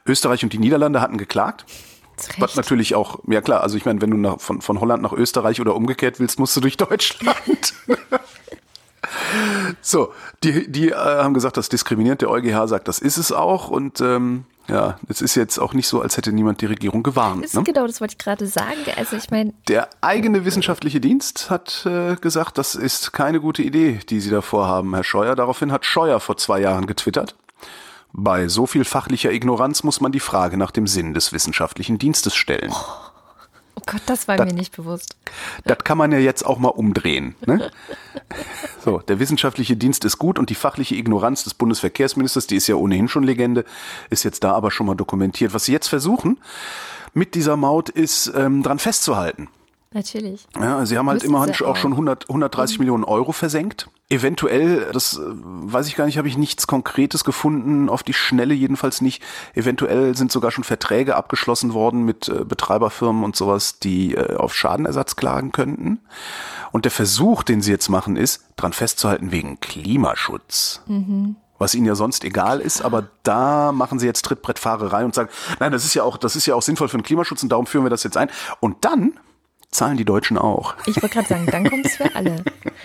[0.07, 1.65] Österreich und die Niederlande hatten geklagt.
[2.39, 5.13] Was natürlich auch, ja klar, also ich meine, wenn du nach, von, von Holland nach
[5.13, 7.75] Österreich oder umgekehrt willst, musst du durch Deutschland.
[9.81, 12.23] so, die, die äh, haben gesagt, das diskriminiert.
[12.23, 13.69] Der EuGH sagt, das ist es auch.
[13.69, 17.45] Und ähm, ja, es ist jetzt auch nicht so, als hätte niemand die Regierung gewarnt.
[17.45, 17.63] Ist, ne?
[17.63, 18.85] Genau, das wollte ich gerade sagen.
[18.97, 19.53] Also ich meine.
[19.69, 24.41] Der eigene wissenschaftliche Dienst hat äh, gesagt, das ist keine gute Idee, die Sie da
[24.41, 25.37] vorhaben, Herr Scheuer.
[25.37, 27.37] Daraufhin hat Scheuer vor zwei Jahren getwittert.
[28.13, 32.35] Bei so viel fachlicher Ignoranz muss man die Frage nach dem Sinn des wissenschaftlichen Dienstes
[32.35, 32.73] stellen.
[32.73, 33.06] Oh
[33.85, 35.17] Gott, das war das, mir nicht bewusst.
[35.65, 37.35] Das kann man ja jetzt auch mal umdrehen.
[37.47, 37.71] Ne?
[38.85, 42.77] So, der wissenschaftliche Dienst ist gut und die fachliche Ignoranz des Bundesverkehrsministers, die ist ja
[42.77, 43.65] ohnehin schon Legende,
[44.11, 45.55] ist jetzt da aber schon mal dokumentiert.
[45.55, 46.39] Was sie jetzt versuchen
[47.13, 49.49] mit dieser Maut ist, ähm, dran festzuhalten.
[49.97, 50.47] Natürlich.
[50.61, 52.83] Ja, sie haben halt Müssen immerhin auch schon 100, 130 mhm.
[52.83, 53.89] Millionen Euro versenkt.
[54.11, 58.53] Eventuell, das äh, weiß ich gar nicht, habe ich nichts Konkretes gefunden, auf die Schnelle
[58.53, 59.23] jedenfalls nicht.
[59.55, 64.55] Eventuell sind sogar schon Verträge abgeschlossen worden mit äh, Betreiberfirmen und sowas, die äh, auf
[64.55, 66.01] Schadenersatz klagen könnten.
[66.73, 70.83] Und der Versuch, den sie jetzt machen, ist, dran festzuhalten wegen Klimaschutz.
[70.87, 75.31] Mhm was ihnen ja sonst egal ist, aber da machen sie jetzt Trittbrettfahrerei und sagen,
[75.59, 77.65] nein, das ist ja auch, das ist ja auch sinnvoll für den Klimaschutz und darum
[77.65, 78.29] führen wir das jetzt ein.
[78.61, 79.15] Und dann
[79.77, 80.75] zahlen die Deutschen auch.
[80.87, 82.45] Ich wollte gerade sagen, dann kommt es für alle.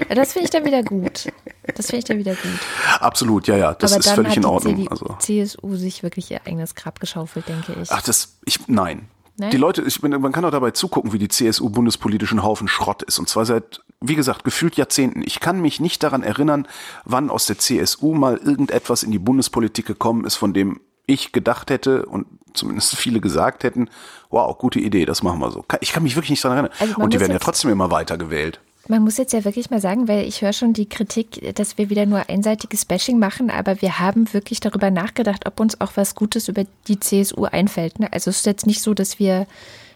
[0.09, 1.31] Das finde ich dann wieder gut.
[1.75, 2.59] Das finde ich dann wieder gut.
[2.99, 4.75] Absolut, ja, ja, das Aber ist völlig in Ordnung.
[4.75, 5.15] Die also.
[5.19, 7.91] CSU sich wirklich ihr eigenes Grab geschaufelt, denke ich.
[7.91, 9.07] Ach, das, ich, nein.
[9.37, 9.51] nein?
[9.51, 13.19] Die Leute, ich, man kann auch dabei zugucken, wie die CSU bundespolitischen Haufen Schrott ist.
[13.19, 15.23] Und zwar seit, wie gesagt, gefühlt Jahrzehnten.
[15.23, 16.67] Ich kann mich nicht daran erinnern,
[17.05, 20.81] wann aus der CSU mal irgendetwas in die Bundespolitik gekommen ist, von dem
[21.13, 23.89] ich gedacht hätte und zumindest viele gesagt hätten,
[24.29, 25.65] wow, gute Idee, das machen wir so.
[25.79, 26.77] Ich kann mich wirklich nicht daran erinnern.
[26.79, 28.59] Also und die werden ja trotzdem immer weiter gewählt.
[28.87, 31.89] Man muss jetzt ja wirklich mal sagen, weil ich höre schon die Kritik, dass wir
[31.89, 36.15] wieder nur einseitiges Bashing machen, aber wir haben wirklich darüber nachgedacht, ob uns auch was
[36.15, 37.99] Gutes über die CSU einfällt.
[37.99, 38.11] Ne?
[38.11, 39.45] Also es ist jetzt nicht so, dass wir,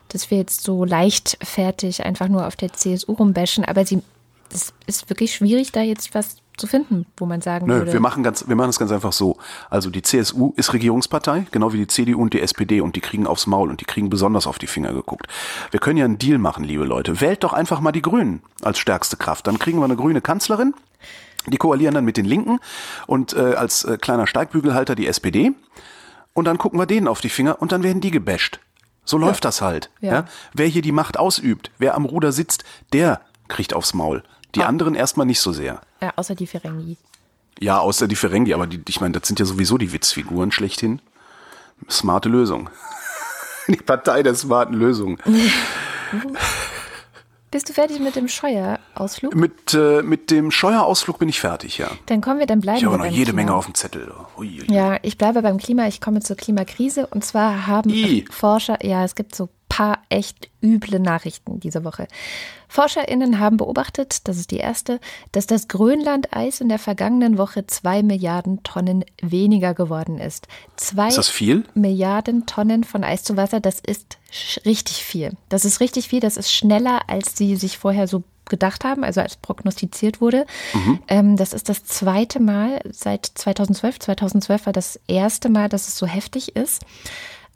[0.09, 4.01] dass wir jetzt so leichtfertig einfach nur auf der CSU rumbashen, aber sie,
[4.53, 7.93] es ist wirklich schwierig, da jetzt was zu finden, wo man sagen Nö, würde.
[7.93, 9.37] Wir machen ganz, wir machen es ganz einfach so.
[9.69, 13.27] Also die CSU ist Regierungspartei, genau wie die CDU und die SPD und die kriegen
[13.27, 15.27] aufs Maul und die kriegen besonders auf die Finger geguckt.
[15.71, 17.21] Wir können ja einen Deal machen, liebe Leute.
[17.21, 19.47] Wählt doch einfach mal die Grünen als stärkste Kraft.
[19.47, 20.73] Dann kriegen wir eine grüne Kanzlerin.
[21.47, 22.59] Die koalieren dann mit den Linken
[23.05, 25.51] und äh, als äh, kleiner Steigbügelhalter die SPD.
[26.33, 28.59] Und dann gucken wir denen auf die Finger und dann werden die gebasht.
[29.05, 29.49] So läuft ja.
[29.49, 29.91] das halt.
[30.01, 30.11] Ja.
[30.11, 30.25] ja.
[30.53, 34.23] Wer hier die Macht ausübt, wer am Ruder sitzt, der kriegt aufs Maul.
[34.55, 34.67] Die ah.
[34.67, 35.81] anderen erstmal nicht so sehr.
[36.01, 36.97] Ja, außer die Ferengi.
[37.59, 41.01] Ja, außer die Ferengi, aber die, ich meine, das sind ja sowieso die Witzfiguren schlechthin.
[41.89, 42.69] Smarte Lösung.
[43.67, 45.17] die Partei der smarten Lösung.
[47.51, 49.33] Bist du fertig mit dem Scheuerausflug?
[49.33, 51.87] Mit, äh, mit dem Scheuerausflug bin ich fertig, ja.
[52.07, 52.89] Dann kommen wir, dann bleiben ich wir.
[52.89, 53.43] Ich habe noch jede Klima.
[53.43, 54.11] Menge auf dem Zettel.
[54.37, 54.73] Ui, ui.
[54.73, 55.87] Ja, ich bleibe beim Klima.
[55.87, 57.07] Ich komme zur Klimakrise.
[57.07, 58.25] Und zwar haben I.
[58.29, 62.07] Forscher, ja, es gibt so paar echt üble Nachrichten diese Woche.
[62.69, 65.01] ForscherInnen haben beobachtet, das ist die erste,
[65.33, 70.47] dass das Grönlandeis in der vergangenen Woche zwei Milliarden Tonnen weniger geworden ist.
[70.77, 71.65] Zwei ist das viel?
[71.73, 74.17] Milliarden Tonnen von Eis zu Wasser, das ist
[74.65, 75.33] richtig viel.
[75.49, 79.19] Das ist richtig viel, das ist schneller, als sie sich vorher so gedacht haben, also
[79.19, 80.45] als prognostiziert wurde.
[80.73, 80.99] Mhm.
[81.09, 83.99] Ähm, das ist das zweite Mal seit 2012.
[83.99, 86.85] 2012 war das erste Mal, dass es so heftig ist.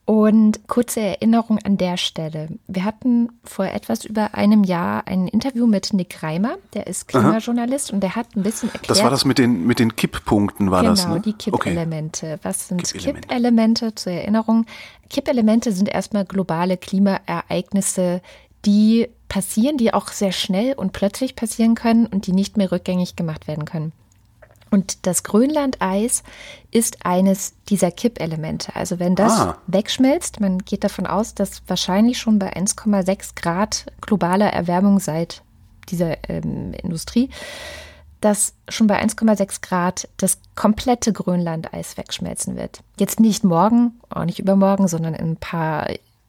[0.10, 2.48] Und kurze Erinnerung an der Stelle.
[2.68, 7.90] Wir hatten vor etwas über einem Jahr ein Interview mit Nick Reimer, der ist Klimajournalist
[7.90, 7.94] Aha.
[7.94, 8.90] und der hat ein bisschen erklärt.
[8.90, 11.06] Das war das mit den, mit den Kipppunkten, war genau, das?
[11.06, 12.26] Genau, die Kippelemente.
[12.26, 12.40] Okay.
[12.42, 13.28] Was sind Kippelemente.
[13.28, 14.66] Kippelemente zur Erinnerung?
[15.12, 18.24] Kippelemente sind erstmal globale Klimaereignisse,
[18.66, 23.16] die passieren, die auch sehr schnell und plötzlich passieren können und die nicht mehr rückgängig
[23.16, 23.92] gemacht werden können.
[24.72, 26.24] Und das Grönlandeis
[26.72, 28.76] ist eines dieser Kippelemente.
[28.76, 29.58] Also wenn das ah.
[29.68, 35.42] wegschmilzt, man geht davon aus, dass wahrscheinlich schon bei 1,6 Grad globaler Erwärmung seit
[35.90, 37.30] dieser ähm, Industrie,
[38.22, 42.82] dass schon bei 1,6 Grad das komplette Grönlandeis wegschmelzen wird.
[43.00, 45.88] Jetzt nicht morgen, auch nicht übermorgen, sondern in ein paar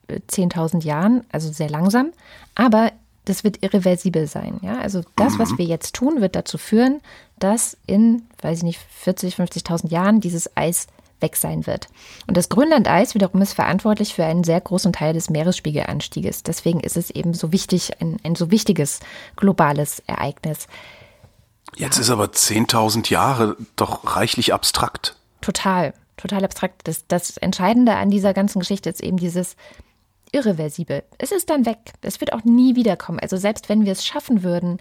[0.08, 2.12] 10.000 äh, Jahren, also sehr langsam.
[2.54, 2.92] Aber
[3.30, 4.58] das wird irreversibel sein.
[4.62, 4.78] Ja?
[4.80, 5.58] Also das, was mhm.
[5.58, 7.00] wir jetzt tun, wird dazu führen,
[7.38, 10.88] dass in, weiß ich nicht, 40, 50.000 Jahren dieses Eis
[11.20, 11.88] weg sein wird.
[12.26, 16.42] Und das Grönlandeis wiederum ist verantwortlich für einen sehr großen Teil des Meeresspiegelanstieges.
[16.42, 19.00] Deswegen ist es eben so wichtig, ein, ein so wichtiges
[19.36, 20.66] globales Ereignis.
[21.76, 22.02] Jetzt ja.
[22.02, 25.14] ist aber 10.000 Jahre doch reichlich abstrakt.
[25.40, 26.88] Total, total abstrakt.
[26.88, 29.56] Das, das Entscheidende an dieser ganzen Geschichte ist eben dieses,
[30.32, 31.02] irreversibel.
[31.18, 31.78] Es ist dann weg.
[32.02, 33.18] Es wird auch nie wiederkommen.
[33.20, 34.78] Also selbst wenn wir es schaffen würden,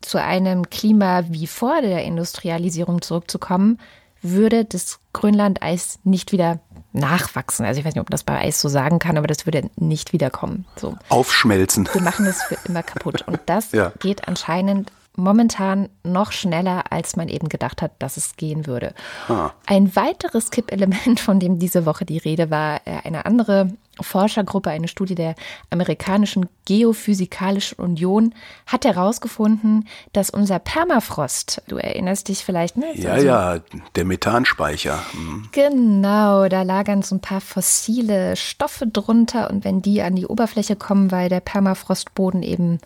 [0.00, 3.78] zu einem Klima wie vor der Industrialisierung zurückzukommen,
[4.22, 6.60] würde das Grönlandeis nicht wieder
[6.92, 7.64] nachwachsen.
[7.64, 9.70] Also ich weiß nicht, ob man das bei Eis so sagen kann, aber das würde
[9.76, 10.66] nicht wiederkommen.
[10.76, 10.96] So.
[11.08, 11.88] Aufschmelzen.
[11.92, 13.26] Wir machen es für immer kaputt.
[13.26, 13.92] Und das ja.
[14.00, 18.94] geht anscheinend momentan noch schneller, als man eben gedacht hat, dass es gehen würde.
[19.28, 19.50] Ah.
[19.66, 23.70] Ein weiteres Kippelement, von dem diese Woche die Rede war, äh, eine andere
[24.02, 25.34] Forschergruppe, eine Studie der
[25.70, 28.34] amerikanischen Geophysikalischen Union,
[28.66, 32.86] hat herausgefunden, dass unser Permafrost, du erinnerst dich vielleicht, ne?
[32.94, 33.58] Ja, also, ja,
[33.94, 34.98] der Methanspeicher.
[35.12, 35.48] Mhm.
[35.52, 40.76] Genau, da lagern so ein paar fossile Stoffe drunter und wenn die an die Oberfläche
[40.76, 42.78] kommen, weil der Permafrostboden eben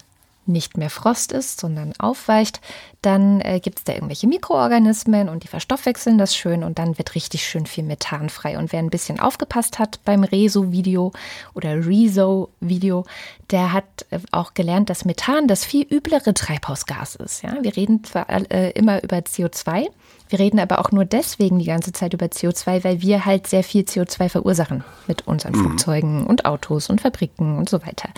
[0.46, 2.60] nicht mehr Frost ist, sondern aufweicht,
[3.02, 7.14] dann äh, gibt es da irgendwelche Mikroorganismen und die verstoffwechseln das schön und dann wird
[7.14, 8.58] richtig schön viel Methan frei.
[8.58, 11.12] Und wer ein bisschen aufgepasst hat beim Reso-Video
[11.54, 13.04] oder Reso-Video,
[13.50, 17.42] der hat äh, auch gelernt, dass Methan das viel üblere Treibhausgas ist.
[17.42, 17.56] Ja?
[17.62, 19.88] Wir reden zwar äh, immer über CO2,
[20.28, 23.62] wir reden aber auch nur deswegen die ganze Zeit über CO2, weil wir halt sehr
[23.62, 25.60] viel CO2 verursachen mit unseren mhm.
[25.60, 28.08] Flugzeugen und Autos und Fabriken und so weiter.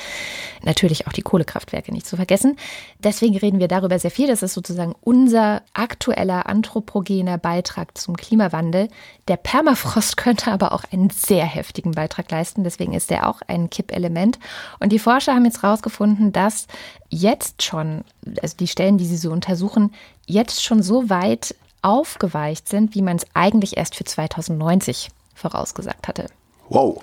[0.62, 2.56] Natürlich auch die Kohlekraftwerke nicht zu vergessen.
[3.00, 4.28] Deswegen reden wir darüber sehr viel.
[4.28, 8.88] Das ist sozusagen unser aktueller anthropogener Beitrag zum Klimawandel.
[9.26, 12.62] Der Permafrost könnte aber auch einen sehr heftigen Beitrag leisten.
[12.62, 14.38] Deswegen ist der auch ein Kippelement.
[14.78, 16.68] Und die Forscher haben jetzt herausgefunden, dass
[17.08, 18.04] jetzt schon,
[18.40, 19.92] also die Stellen, die sie so untersuchen,
[20.26, 21.54] jetzt schon so weit
[21.86, 26.26] aufgeweicht sind, wie man es eigentlich erst für 2090 vorausgesagt hatte.
[26.68, 27.00] Wow.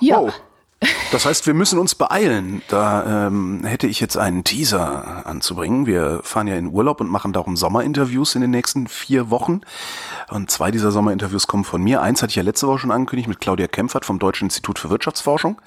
[0.00, 0.22] Ja.
[0.22, 0.32] Wow.
[1.12, 2.62] Das heißt, wir müssen uns beeilen.
[2.68, 5.84] Da ähm, hätte ich jetzt einen Teaser anzubringen.
[5.84, 9.60] Wir fahren ja in Urlaub und machen darum Sommerinterviews in den nächsten vier Wochen.
[10.30, 12.00] Und zwei dieser Sommerinterviews kommen von mir.
[12.00, 14.88] Eins hatte ich ja letzte Woche schon angekündigt mit Claudia Kempfert vom Deutschen Institut für
[14.88, 15.60] Wirtschaftsforschung.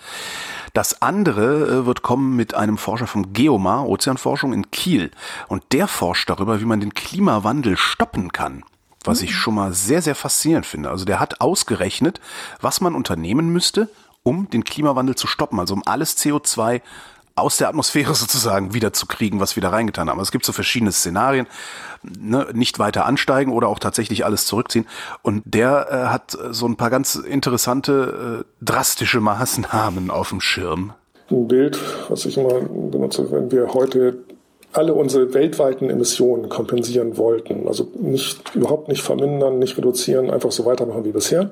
[0.74, 5.12] Das andere äh, wird kommen mit einem Forscher vom Geomar, Ozeanforschung in Kiel.
[5.48, 8.64] Und der forscht darüber, wie man den Klimawandel stoppen kann.
[9.04, 10.90] Was ich schon mal sehr, sehr faszinierend finde.
[10.90, 12.22] Also der hat ausgerechnet,
[12.62, 13.90] was man unternehmen müsste,
[14.24, 15.60] um den Klimawandel zu stoppen.
[15.60, 16.82] Also um alles CO2
[17.36, 20.20] aus der Atmosphäre sozusagen wieder zu kriegen, was wir da reingetan haben.
[20.20, 21.48] Also es gibt so verschiedene Szenarien,
[22.04, 24.86] ne, nicht weiter ansteigen oder auch tatsächlich alles zurückziehen.
[25.22, 30.94] Und der äh, hat so ein paar ganz interessante, äh, drastische Maßnahmen auf dem Schirm.
[31.32, 34.18] Ein Bild, was ich immer benutze, wenn wir heute
[34.74, 40.66] alle unsere weltweiten Emissionen kompensieren wollten, also nicht, überhaupt nicht vermindern, nicht reduzieren, einfach so
[40.66, 41.52] weitermachen wie bisher,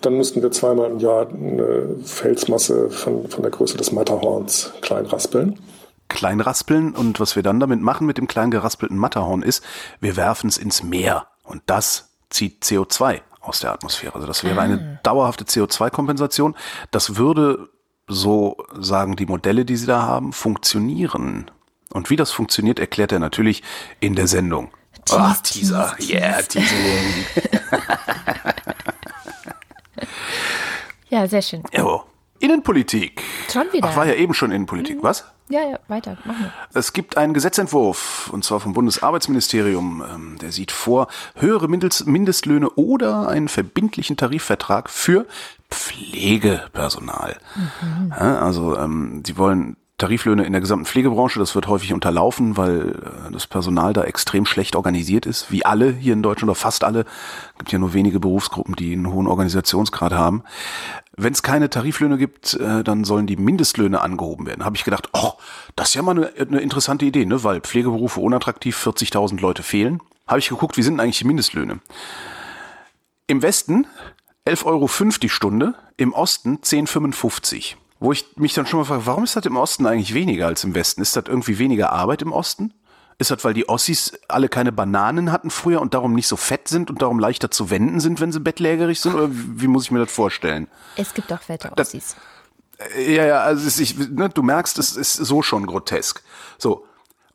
[0.00, 5.06] dann müssten wir zweimal im Jahr eine Felsmasse von, von der Größe des Matterhorns klein
[5.06, 5.58] raspeln.
[6.08, 9.64] Klein raspeln und was wir dann damit machen mit dem klein geraspelten Matterhorn ist,
[10.00, 14.14] wir werfen es ins Meer und das zieht CO2 aus der Atmosphäre.
[14.14, 15.00] Also das wäre eine ah.
[15.02, 16.56] dauerhafte CO2-Kompensation.
[16.90, 17.68] Das würde,
[18.06, 21.50] so sagen die Modelle, die sie da haben, funktionieren.
[21.92, 23.62] Und wie das funktioniert, erklärt er natürlich
[23.98, 24.70] in der Sendung.
[25.04, 25.96] Tease, oh, Teaser.
[25.98, 27.26] Tease, yeah, Teasing.
[31.08, 31.62] ja, sehr schön.
[31.72, 32.04] Jo.
[32.38, 33.22] Innenpolitik.
[33.52, 33.88] Schon wieder.
[33.88, 35.02] Ach, war ja eben schon Innenpolitik, mhm.
[35.02, 35.26] was?
[35.50, 36.52] Ja, ja, weiter, machen wir.
[36.72, 43.28] Es gibt einen Gesetzentwurf, und zwar vom Bundesarbeitsministerium, ähm, der sieht vor, höhere Mindestlöhne oder
[43.28, 45.26] einen verbindlichen Tarifvertrag für
[45.68, 47.36] Pflegepersonal.
[47.56, 48.12] Mhm.
[48.12, 51.38] Also, ähm, sie wollen Tariflöhne in der gesamten Pflegebranche.
[51.38, 55.92] Das wird häufig unterlaufen, weil äh, das Personal da extrem schlecht organisiert ist, wie alle
[55.92, 57.00] hier in Deutschland oder fast alle.
[57.00, 60.42] Es gibt ja nur wenige Berufsgruppen, die einen hohen Organisationsgrad haben.
[61.16, 64.64] Wenn es keine Tariflöhne gibt, äh, dann sollen die Mindestlöhne angehoben werden.
[64.64, 65.32] Habe ich gedacht, oh,
[65.76, 67.44] das ist ja mal eine, eine interessante Idee, ne?
[67.44, 70.00] weil Pflegeberufe unattraktiv, 40.000 Leute fehlen.
[70.26, 71.80] Habe ich geguckt, wie sind eigentlich die Mindestlöhne?
[73.26, 73.86] Im Westen
[74.46, 74.88] 11,05 Euro
[75.20, 79.44] die Stunde, im Osten 10,55 wo ich mich dann schon mal frage, warum ist das
[79.46, 81.02] im Osten eigentlich weniger als im Westen?
[81.02, 82.72] Ist das irgendwie weniger Arbeit im Osten?
[83.18, 86.68] Ist das, weil die Ossis alle keine Bananen hatten früher und darum nicht so fett
[86.68, 89.14] sind und darum leichter zu wenden sind, wenn sie bettlägerig sind?
[89.14, 90.68] Oder wie muss ich mir das vorstellen?
[90.96, 92.16] Es gibt auch fette Ossis.
[92.78, 96.22] Das, ja, ja, also ist, ich, ne, du merkst, es ist so schon grotesk.
[96.56, 96.86] So.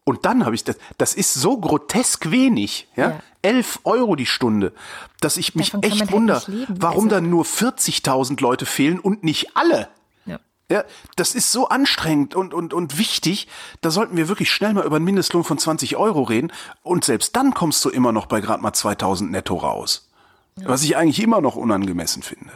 [0.04, 3.10] Und dann habe ich das, das ist so grotesk wenig, ja?
[3.10, 3.20] ja.
[3.44, 4.74] 11 Euro die Stunde,
[5.22, 9.56] dass ich mich echt halt wundere, warum also, dann nur 40.000 Leute fehlen und nicht
[9.56, 9.90] alle.
[10.70, 10.84] Ja,
[11.16, 13.48] das ist so anstrengend und, und, und wichtig.
[13.82, 16.52] Da sollten wir wirklich schnell mal über einen Mindestlohn von 20 Euro reden.
[16.82, 20.10] Und selbst dann kommst du immer noch bei gerade mal 2000 netto raus.
[20.58, 20.68] Ja.
[20.68, 22.52] Was ich eigentlich immer noch unangemessen finde.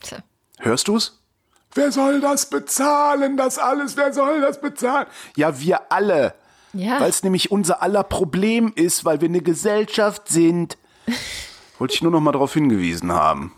[0.00, 0.18] Tja.
[0.58, 1.18] Hörst du's?
[1.74, 3.96] Wer soll das bezahlen, das alles?
[3.96, 5.06] Wer soll das bezahlen?
[5.36, 6.34] Ja, wir alle.
[6.72, 7.00] Ja.
[7.00, 10.78] Weil es nämlich unser aller Problem ist, weil wir eine Gesellschaft sind.
[11.78, 13.52] Wollte ich nur noch mal darauf hingewiesen haben.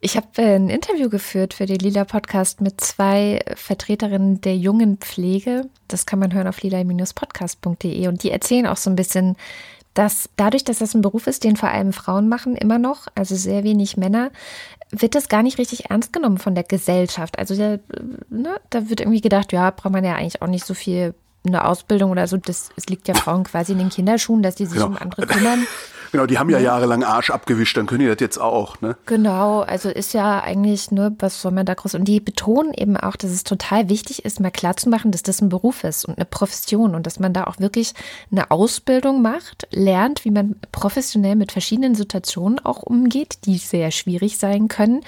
[0.00, 4.96] Ich habe äh, ein Interview geführt für den Lila Podcast mit zwei Vertreterinnen der jungen
[4.96, 5.68] Pflege.
[5.88, 8.08] Das kann man hören auf lila-podcast.de.
[8.08, 9.36] Und die erzählen auch so ein bisschen,
[9.92, 13.36] dass dadurch, dass das ein Beruf ist, den vor allem Frauen machen, immer noch, also
[13.36, 14.30] sehr wenig Männer,
[14.90, 17.38] wird das gar nicht richtig ernst genommen von der Gesellschaft.
[17.38, 17.80] Also der,
[18.30, 21.14] ne, da wird irgendwie gedacht, ja, braucht man ja eigentlich auch nicht so viel
[21.44, 22.38] eine Ausbildung oder so.
[22.38, 24.86] Das, es liegt ja Frauen quasi in den Kinderschuhen, dass die sich genau.
[24.86, 25.66] um andere kümmern.
[26.12, 28.96] Genau, die haben ja, ja jahrelang Arsch abgewischt, dann können die das jetzt auch, ne?
[29.06, 31.94] Genau, also ist ja eigentlich, ne, was soll man da groß.
[31.94, 35.48] Und die betonen eben auch, dass es total wichtig ist, mal klarzumachen, dass das ein
[35.48, 37.94] Beruf ist und eine Profession und dass man da auch wirklich
[38.30, 44.38] eine Ausbildung macht, lernt, wie man professionell mit verschiedenen Situationen auch umgeht, die sehr schwierig
[44.38, 45.02] sein können,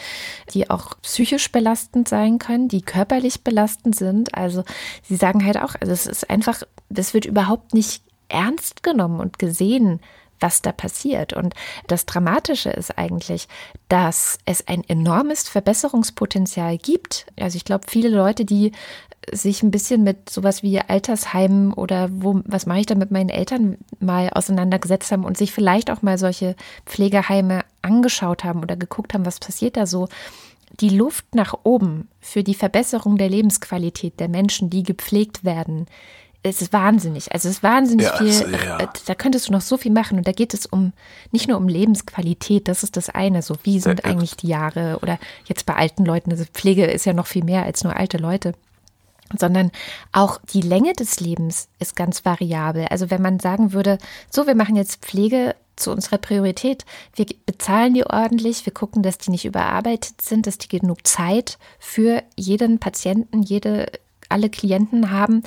[0.55, 4.35] die auch psychisch belastend sein können, die körperlich belastend sind.
[4.35, 4.65] Also
[5.03, 9.39] sie sagen halt auch, also es ist einfach, das wird überhaupt nicht ernst genommen und
[9.39, 10.01] gesehen,
[10.43, 11.33] was da passiert.
[11.33, 11.55] Und
[11.87, 13.49] das Dramatische ist eigentlich,
[13.89, 17.27] dass es ein enormes Verbesserungspotenzial gibt.
[17.39, 18.73] Also ich glaube, viele Leute, die
[19.31, 23.29] sich ein bisschen mit sowas wie Altersheimen oder wo, was mache ich da mit meinen
[23.29, 29.15] Eltern mal auseinandergesetzt haben und sich vielleicht auch mal solche Pflegeheime angeschaut haben oder geguckt
[29.15, 30.09] haben, was passiert da so.
[30.81, 35.87] Die Luft nach oben für die Verbesserung der Lebensqualität der Menschen, die gepflegt werden,
[36.43, 37.33] es ist wahnsinnig.
[37.33, 38.29] Also es ist wahnsinnig ja, viel.
[38.29, 38.79] Also, ja.
[38.81, 40.19] Äh, da könntest du noch so viel machen.
[40.19, 40.93] Und da geht es um
[41.31, 43.43] nicht nur um Lebensqualität, das ist das eine.
[43.43, 44.99] So, wie sind ja, eigentlich die Jahre?
[45.03, 48.19] Oder jetzt bei alten Leuten, also Pflege ist ja noch viel mehr als nur alte
[48.19, 48.55] Leute.
[49.39, 49.71] Sondern
[50.11, 52.87] auch die Länge des Lebens ist ganz variabel.
[52.91, 56.85] Also wenn man sagen würde, so, wir machen jetzt Pflege zu unserer Priorität.
[57.15, 61.57] Wir bezahlen die ordentlich, wir gucken, dass die nicht überarbeitet sind, dass die genug Zeit
[61.79, 63.87] für jeden Patienten, jede
[64.33, 65.43] alle Klienten haben,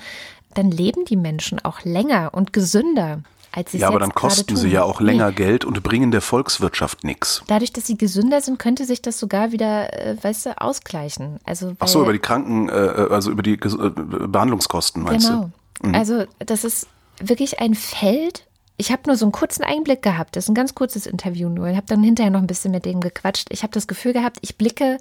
[0.56, 3.22] dann leben die Menschen auch länger und gesünder.
[3.52, 5.36] Als sie ja, aber dann kosten sie ja auch länger nee.
[5.36, 7.42] Geld und bringen der Volkswirtschaft nichts.
[7.48, 11.40] Dadurch, dass sie gesünder sind, könnte sich das sogar wieder, äh, weißt du, ausgleichen.
[11.46, 15.44] Also, Ach so, über die Kranken, äh, äh also über die äh, Behandlungskosten meinst genau.
[15.44, 15.52] du?
[15.82, 15.90] Genau.
[15.90, 15.96] Mhm.
[15.96, 16.88] Also das ist
[17.20, 18.46] wirklich ein Feld.
[18.76, 20.36] Ich habe nur so einen kurzen Einblick gehabt.
[20.36, 21.68] Das ist ein ganz kurzes Interview nur.
[21.68, 23.48] Ich habe dann hinterher noch ein bisschen mit denen gequatscht.
[23.52, 24.98] Ich habe das Gefühl gehabt, ich blicke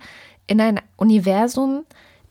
[0.46, 1.84] in ein Universum,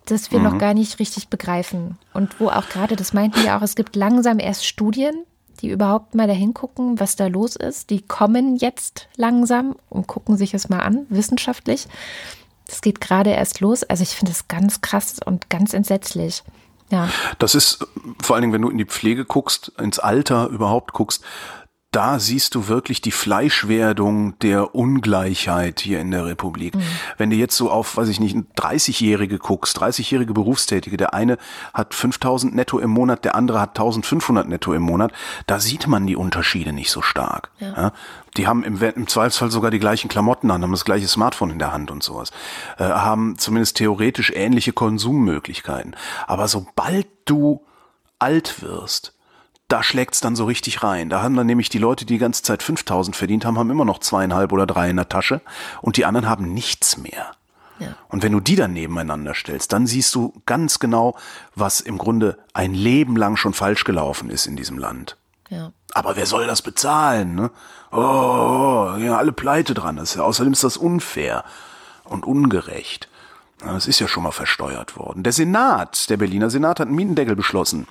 [0.06, 0.46] das wir mhm.
[0.46, 1.98] noch gar nicht richtig begreifen.
[2.14, 5.24] Und wo auch gerade, das meinten wir auch, es gibt langsam erst Studien,
[5.62, 7.90] die überhaupt mal dahin gucken, was da los ist.
[7.90, 11.88] Die kommen jetzt langsam und gucken sich es mal an, wissenschaftlich.
[12.68, 13.84] Das geht gerade erst los.
[13.84, 16.44] Also ich finde es ganz krass und ganz entsetzlich.
[16.90, 17.10] Ja.
[17.40, 17.86] Das ist
[18.22, 21.24] vor allen Dingen, wenn du in die Pflege guckst, ins Alter überhaupt guckst,
[21.94, 26.76] da siehst du wirklich die Fleischwerdung der Ungleichheit hier in der Republik.
[26.76, 26.82] Mhm.
[27.18, 31.38] Wenn du jetzt so auf, weiß ich nicht, 30-Jährige guckst, 30-jährige Berufstätige, der eine
[31.74, 35.14] hat 5000 netto im Monat, der andere hat 1500 netto im Monat,
[35.46, 37.52] da sieht man die Unterschiede nicht so stark.
[37.60, 37.74] Ja.
[37.76, 37.92] Ja?
[38.38, 41.60] Die haben im, im, Zweifelsfall sogar die gleichen Klamotten an, haben das gleiche Smartphone in
[41.60, 42.32] der Hand und sowas,
[42.80, 45.96] äh, haben zumindest theoretisch ähnliche Konsummöglichkeiten.
[46.26, 47.64] Aber sobald du
[48.18, 49.14] alt wirst,
[49.68, 51.10] da schlägt's dann so richtig rein.
[51.10, 53.86] Da haben dann nämlich die Leute, die die ganze Zeit 5000 verdient haben, haben immer
[53.86, 55.42] noch zweieinhalb oder drei in der Tasche
[55.82, 57.32] und die anderen haben nichts mehr.
[57.80, 57.96] Ja.
[58.08, 61.16] Und wenn du die dann nebeneinander stellst, dann siehst du ganz genau,
[61.56, 65.18] was im Grunde ein Leben lang schon falsch gelaufen ist in diesem Land.
[65.50, 65.72] Ja.
[65.94, 67.36] Aber wer soll das bezahlen?
[67.36, 67.52] Ne?
[67.92, 69.98] Oh, ja, alle pleite dran.
[69.98, 71.44] Das ist ja, außerdem ist das unfair
[72.04, 73.10] und ungerecht.
[73.60, 75.24] Das ist ja schon mal versteuert worden.
[75.24, 77.88] Der Senat, der Berliner Senat hat einen Mietendeckel beschlossen.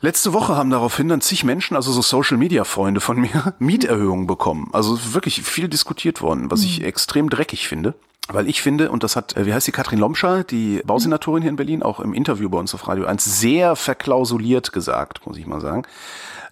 [0.00, 4.26] Letzte Woche haben daraufhin dann zig Menschen, also so Social Media Freunde von mir, Mieterhöhungen
[4.26, 4.68] bekommen.
[4.72, 6.86] Also wirklich viel diskutiert worden, was ich mhm.
[6.86, 7.94] extrem dreckig finde.
[8.28, 11.50] Weil ich finde, und das hat, äh, wie heißt die, Katrin Lomscher, die Bausenatorin hier
[11.50, 15.46] in Berlin, auch im Interview bei uns auf Radio 1, sehr verklausuliert gesagt, muss ich
[15.46, 15.84] mal sagen.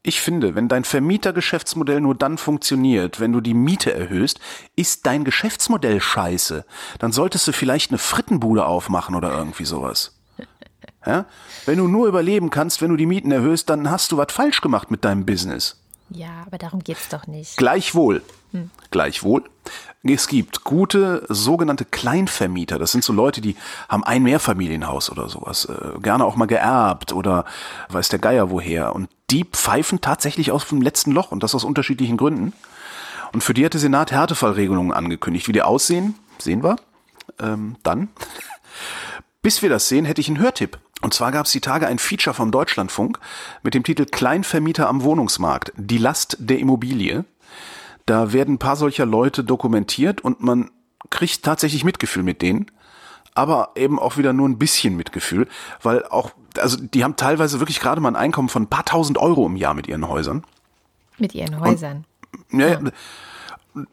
[0.07, 4.39] Ich finde, wenn dein Vermietergeschäftsmodell nur dann funktioniert, wenn du die Miete erhöhst,
[4.77, 6.65] ist dein Geschäftsmodell scheiße.
[6.99, 10.19] Dann solltest du vielleicht eine Frittenbude aufmachen oder irgendwie sowas.
[11.07, 11.27] Ja?
[11.67, 14.61] Wenn du nur überleben kannst, wenn du die Mieten erhöhst, dann hast du was falsch
[14.61, 15.77] gemacht mit deinem Business.
[16.11, 17.57] Ja, aber darum geht's doch nicht.
[17.57, 18.23] Gleichwohl.
[18.53, 18.71] Hm.
[18.91, 19.45] Gleichwohl.
[20.03, 22.79] Es gibt gute sogenannte Kleinvermieter.
[22.79, 23.57] Das sind so Leute, die
[23.89, 25.65] haben ein Mehrfamilienhaus oder sowas.
[25.65, 27.47] Äh, gerne auch mal geerbt oder
[27.89, 28.95] weiß der Geier woher.
[28.95, 32.53] Und die pfeifen tatsächlich aus dem letzten Loch und das aus unterschiedlichen Gründen.
[33.33, 35.49] Und für die hat der Senat Härtefallregelungen angekündigt.
[35.49, 36.77] Wie die aussehen, sehen wir.
[37.41, 38.09] Ähm, dann.
[39.43, 40.79] Bis wir das sehen, hätte ich einen Hörtipp.
[41.05, 43.19] Und zwar gab es die Tage ein Feature vom Deutschlandfunk
[43.63, 47.27] mit dem Titel Kleinvermieter am Wohnungsmarkt, die Last der Immobilie.
[48.07, 50.71] Da werden ein paar solcher Leute dokumentiert und man
[51.11, 52.71] kriegt tatsächlich Mitgefühl mit denen,
[53.35, 55.47] aber eben auch wieder nur ein bisschen Mitgefühl,
[55.83, 59.19] weil auch, also die haben teilweise wirklich gerade mal ein Einkommen von ein paar tausend
[59.19, 60.43] Euro im Jahr mit ihren Häusern.
[61.19, 62.07] Mit ihren Häusern.
[62.51, 62.81] Und, ja, ja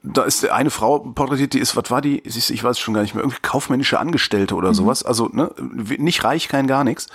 [0.03, 2.19] da ist eine Frau porträtiert, die ist, was war die?
[2.19, 4.75] Ich weiß schon gar nicht mehr, irgendwie kaufmännische Angestellte oder mhm.
[4.75, 5.03] sowas.
[5.03, 5.51] Also ne,
[5.97, 7.07] nicht reich, kein gar nichts.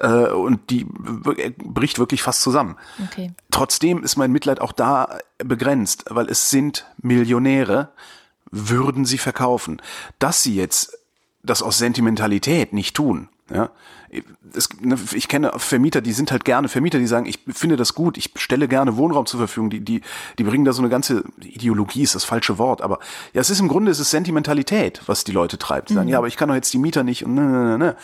[0.00, 2.76] Äh, und die bricht wirklich fast zusammen.
[3.04, 3.32] Okay.
[3.50, 7.90] Trotzdem ist mein Mitleid auch da begrenzt, weil es sind Millionäre,
[8.50, 9.80] würden sie verkaufen.
[10.18, 10.98] Dass sie jetzt
[11.42, 13.70] das aus Sentimentalität nicht tun, Ja,
[14.54, 17.94] es, ne, ich kenne Vermieter, die sind halt gerne Vermieter, die sagen, ich finde das
[17.94, 19.70] gut, ich stelle gerne Wohnraum zur Verfügung.
[19.70, 20.00] Die, die,
[20.38, 22.98] die bringen da so eine ganze Ideologie, ist das falsche Wort, aber
[23.32, 25.90] ja, es ist im Grunde, es ist Sentimentalität, was die Leute treibt.
[25.90, 26.12] Die sagen, mhm.
[26.12, 27.96] ja, aber ich kann doch jetzt die Mieter nicht und ne, ne, ne, ne.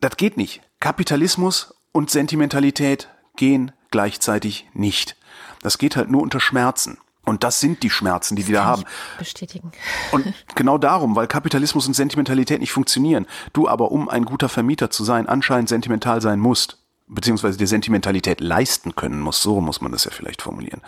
[0.00, 0.62] Das geht nicht.
[0.80, 5.16] Kapitalismus und Sentimentalität gehen gleichzeitig nicht.
[5.62, 6.98] Das geht halt nur unter Schmerzen.
[7.26, 8.84] Und das sind die Schmerzen, die das die da haben.
[9.18, 9.72] Bestätigen.
[10.12, 14.90] Und genau darum, weil Kapitalismus und Sentimentalität nicht funktionieren, du aber, um ein guter Vermieter
[14.90, 19.90] zu sein, anscheinend sentimental sein musst, beziehungsweise dir Sentimentalität leisten können musst, so muss man
[19.90, 20.82] das ja vielleicht formulieren.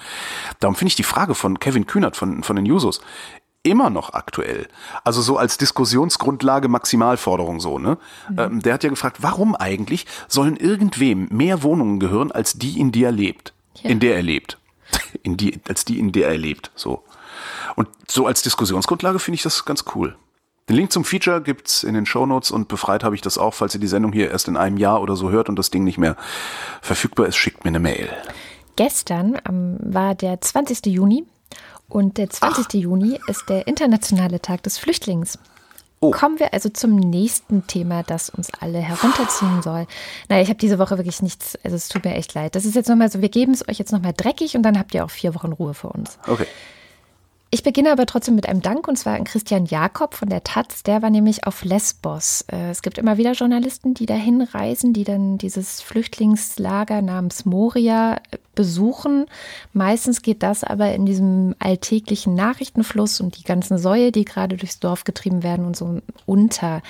[0.61, 3.01] Darum finde ich die Frage von Kevin Kühnert von, von den Jusos
[3.65, 4.69] immer noch aktuell.
[5.03, 7.99] Also so als Diskussionsgrundlage Maximalforderung so, ne?
[8.31, 8.39] Mhm.
[8.39, 12.93] Ähm, der hat ja gefragt, warum eigentlich sollen irgendwem mehr Wohnungen gehören als die, in
[12.93, 13.55] der er lebt?
[13.83, 13.91] Ja.
[13.91, 14.59] In der er lebt
[15.23, 16.71] in die, als die, in der er lebt.
[16.75, 17.05] So.
[17.77, 20.17] Und so als Diskussionsgrundlage finde ich das ganz cool.
[20.69, 23.75] Den Link zum Feature gibt's in den Shownotes und befreit habe ich das auch, falls
[23.75, 25.97] ihr die Sendung hier erst in einem Jahr oder so hört und das Ding nicht
[25.97, 26.17] mehr
[26.83, 28.11] verfügbar ist, schickt mir eine Mail.
[28.77, 30.87] Gestern ähm, war der 20.
[30.87, 31.25] Juni
[31.89, 32.67] und der 20.
[32.69, 32.75] Ach.
[32.75, 35.39] Juni ist der internationale Tag des Flüchtlings.
[36.01, 36.13] Oh.
[36.13, 39.87] Kommen wir also zum nächsten Thema, das uns alle herunterziehen soll.
[40.29, 42.55] Naja, ich habe diese Woche wirklich nichts, also es tut mir echt leid.
[42.55, 44.95] Das ist jetzt nochmal so, wir geben es euch jetzt nochmal dreckig und dann habt
[44.95, 46.19] ihr auch vier Wochen Ruhe für uns.
[46.27, 46.47] Okay.
[47.51, 50.83] Ich beginne aber trotzdem mit einem Dank und zwar an Christian Jakob von der Taz.
[50.83, 52.45] Der war nämlich auf Lesbos.
[52.53, 58.17] Äh, es gibt immer wieder Journalisten, die dahin reisen, die dann dieses Flüchtlingslager namens Moria
[58.17, 59.25] äh, besuchen.
[59.73, 64.79] Meistens geht das aber in diesem alltäglichen Nachrichtenfluss und die ganzen Säue, die gerade durchs
[64.79, 66.83] Dorf getrieben werden und so unter.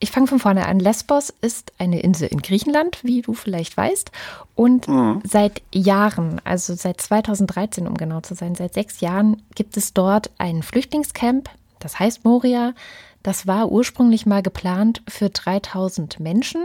[0.00, 0.80] Ich fange von vorne an.
[0.80, 4.10] Lesbos ist eine Insel in Griechenland, wie du vielleicht weißt.
[4.54, 5.22] Und mhm.
[5.24, 10.30] seit Jahren, also seit 2013, um genau zu sein, seit sechs Jahren gibt es dort
[10.38, 12.74] ein Flüchtlingscamp, das heißt Moria.
[13.22, 16.64] Das war ursprünglich mal geplant für 3000 Menschen.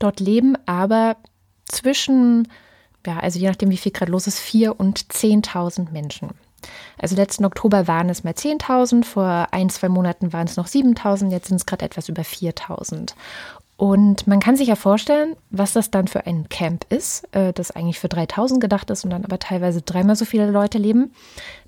[0.00, 1.16] Dort leben aber
[1.66, 2.48] zwischen,
[3.06, 6.30] ja, also je nachdem, wie viel gerade los ist, 4.000 und 10.000 Menschen.
[6.98, 11.30] Also letzten Oktober waren es mal 10.000, vor ein, zwei Monaten waren es noch 7.000,
[11.30, 13.14] jetzt sind es gerade etwas über 4.000.
[13.76, 17.72] Und man kann sich ja vorstellen, was das dann für ein Camp ist, äh, das
[17.72, 21.12] eigentlich für 3000 gedacht ist und dann aber teilweise dreimal so viele Leute leben.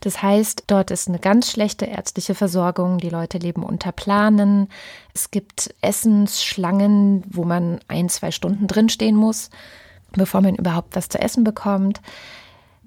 [0.00, 4.68] Das heißt, dort ist eine ganz schlechte ärztliche Versorgung, die Leute leben unter Planen.
[5.14, 9.50] Es gibt Essensschlangen, wo man ein, zwei Stunden drinstehen muss,
[10.12, 12.00] bevor man überhaupt was zu essen bekommt.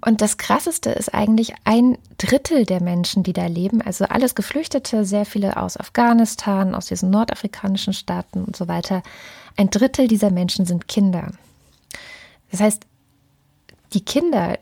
[0.02, 5.04] Und das Krasseste ist eigentlich ein Drittel der Menschen, die da leben, also alles Geflüchtete,
[5.04, 9.04] sehr viele aus Afghanistan, aus diesen nordafrikanischen Staaten und so weiter.
[9.58, 11.32] Ein Drittel dieser Menschen sind Kinder.
[12.52, 12.84] Das heißt,
[13.94, 14.58] die Kinder,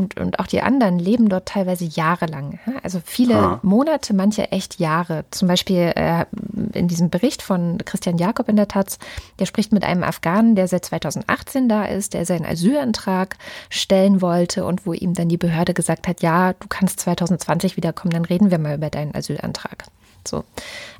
[0.00, 2.58] und, und auch die anderen leben dort teilweise jahrelang.
[2.82, 3.60] Also viele ah.
[3.62, 5.24] Monate, manche echt Jahre.
[5.30, 6.24] Zum Beispiel äh,
[6.72, 8.98] in diesem Bericht von Christian Jakob in der Taz,
[9.38, 13.36] der spricht mit einem Afghanen, der seit 2018 da ist, der seinen Asylantrag
[13.68, 18.12] stellen wollte und wo ihm dann die Behörde gesagt hat, ja, du kannst 2020 wiederkommen,
[18.12, 19.84] dann reden wir mal über deinen Asylantrag.
[20.26, 20.44] So.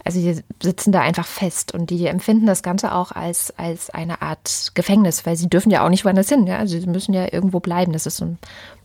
[0.05, 4.23] Also die sitzen da einfach fest und die, empfinden das Ganze auch als, als eine
[4.23, 6.47] Art Gefängnis, weil sie dürfen ja auch nicht woanders hin.
[6.47, 6.59] Ja?
[6.59, 7.93] Also sie müssen ja irgendwo bleiben.
[7.93, 8.39] Das ist so ein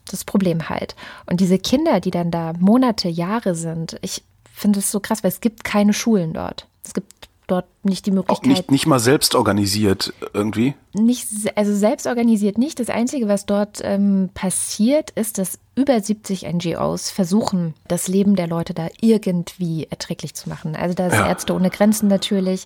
[0.10, 0.96] das Problem halt.
[1.26, 5.32] Und diese Kinder, die dann da Monate, Jahre sind, ich finde es so krass, weil
[5.32, 6.68] es gibt keine Schulen dort.
[6.84, 8.38] Es gibt dort nicht die Möglichkeit.
[8.38, 10.74] Auch nicht, nicht mal selbst organisiert irgendwie?
[10.94, 12.80] Nicht, also selbst organisiert nicht.
[12.80, 18.48] Das Einzige, was dort ähm, passiert, ist, dass über 70 NGOs versuchen, das Leben der
[18.48, 20.76] Leute da irgendwie erträglich zu machen.
[20.76, 21.28] Also da sind ja.
[21.28, 22.64] Ärzte ohne Grenzen natürlich.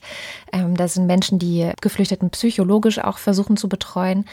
[0.53, 4.25] Ähm, da sind Menschen, die Geflüchteten psychologisch auch versuchen zu betreuen.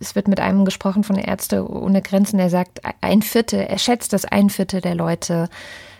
[0.00, 4.12] Es wird mit einem gesprochen von Ärzte ohne Grenzen, der sagt, ein Viertel, er schätzt,
[4.12, 5.48] dass ein Viertel der Leute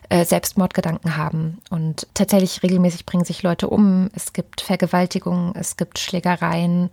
[0.09, 1.59] äh, Selbstmordgedanken haben.
[1.71, 4.11] Und tatsächlich regelmäßig bringen sich Leute um.
[4.15, 6.91] Es gibt Vergewaltigungen, es gibt Schlägereien.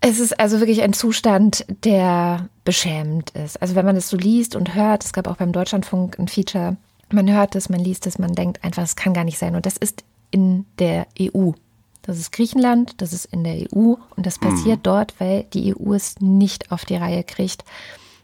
[0.00, 3.60] Es ist also wirklich ein Zustand, der beschämend ist.
[3.60, 6.76] Also wenn man das so liest und hört, es gab auch beim Deutschlandfunk ein Feature,
[7.10, 9.54] man hört es, man liest es, man denkt einfach, es kann gar nicht sein.
[9.56, 11.52] Und das ist in der EU.
[12.02, 14.82] Das ist Griechenland, das ist in der EU und das passiert mhm.
[14.84, 17.64] dort, weil die EU es nicht auf die Reihe kriegt,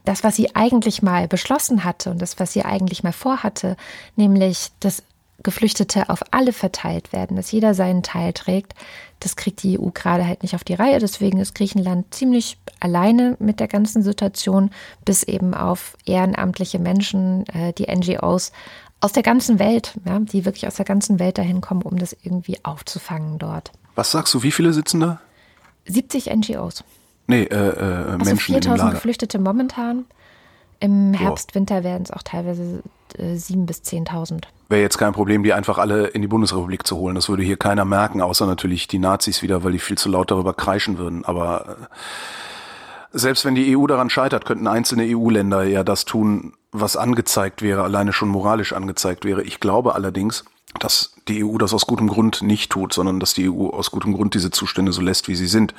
[0.05, 3.76] das, was sie eigentlich mal beschlossen hatte und das, was sie eigentlich mal vorhatte,
[4.16, 5.03] nämlich dass
[5.42, 8.74] Geflüchtete auf alle verteilt werden, dass jeder seinen Teil trägt,
[9.20, 10.98] das kriegt die EU gerade halt nicht auf die Reihe.
[10.98, 14.70] Deswegen ist Griechenland ziemlich alleine mit der ganzen Situation,
[15.05, 18.53] bis eben auf ehrenamtliche Menschen, äh, die NGOs
[19.00, 22.16] aus der ganzen Welt, ja, die wirklich aus der ganzen Welt dahin kommen, um das
[22.22, 23.72] irgendwie aufzufangen dort.
[23.94, 25.20] Was sagst du, wie viele sitzen da?
[25.86, 26.84] 70 NGOs.
[27.33, 30.05] Nee, äh, äh, also Menschen 4000 Geflüchtete momentan.
[30.80, 32.83] Im Herbst, Winter werden es auch teilweise
[33.16, 34.43] äh, 7.000 bis 10.000.
[34.68, 37.14] Wäre jetzt kein Problem, die einfach alle in die Bundesrepublik zu holen.
[37.14, 40.30] Das würde hier keiner merken, außer natürlich die Nazis wieder, weil die viel zu laut
[40.30, 41.24] darüber kreischen würden.
[41.24, 46.97] Aber äh, selbst wenn die EU daran scheitert, könnten einzelne EU-Länder ja das tun, was
[46.97, 49.43] angezeigt wäre, alleine schon moralisch angezeigt wäre.
[49.43, 50.45] Ich glaube allerdings,
[50.79, 54.14] dass die EU das aus gutem Grund nicht tut, sondern dass die EU aus gutem
[54.14, 55.75] Grund diese Zustände so lässt, wie sie sind,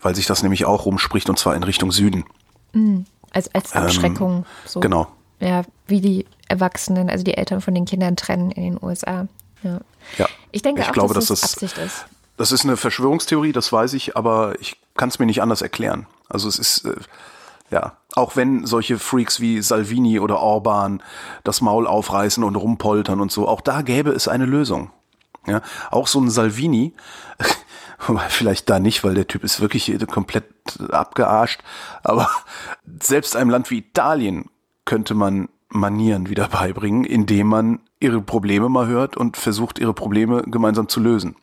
[0.00, 2.24] weil sich das nämlich auch rumspricht und zwar in Richtung Süden.
[2.72, 3.04] Mhm.
[3.30, 4.38] Als, als Abschreckung.
[4.38, 4.80] Ähm, so.
[4.80, 5.08] Genau.
[5.40, 9.26] Ja, wie die Erwachsenen, also die Eltern von den Kindern trennen in den USA.
[9.62, 9.80] Ja.
[10.18, 10.28] ja.
[10.50, 12.06] Ich denke ich auch, glaube, dass das das Absicht ist.
[12.36, 16.06] Das ist eine Verschwörungstheorie, das weiß ich, aber ich kann es mir nicht anders erklären.
[16.28, 16.94] Also es ist, äh,
[17.72, 21.02] ja, auch wenn solche Freaks wie Salvini oder Orban
[21.42, 24.90] das Maul aufreißen und rumpoltern und so, auch da gäbe es eine Lösung.
[25.46, 25.60] Ja,
[25.90, 26.94] auch so ein Salvini,
[28.28, 30.44] vielleicht da nicht, weil der Typ ist wirklich komplett
[30.90, 31.62] abgearscht,
[32.04, 32.30] aber
[33.02, 34.50] selbst einem Land wie Italien
[34.84, 40.42] könnte man Manieren wieder beibringen, indem man ihre Probleme mal hört und versucht, ihre Probleme
[40.42, 41.34] gemeinsam zu lösen.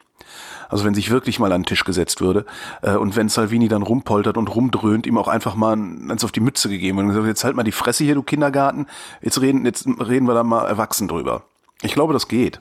[0.69, 2.45] Also wenn sich wirklich mal an den Tisch gesetzt würde
[2.81, 6.39] äh, und wenn Salvini dann rumpoltert und rumdröhnt, ihm auch einfach mal eins auf die
[6.39, 8.85] Mütze gegeben und gesagt, jetzt halt mal die Fresse hier, du Kindergarten,
[9.21, 11.43] jetzt reden, jetzt reden wir da mal erwachsen drüber.
[11.81, 12.59] Ich glaube, das geht.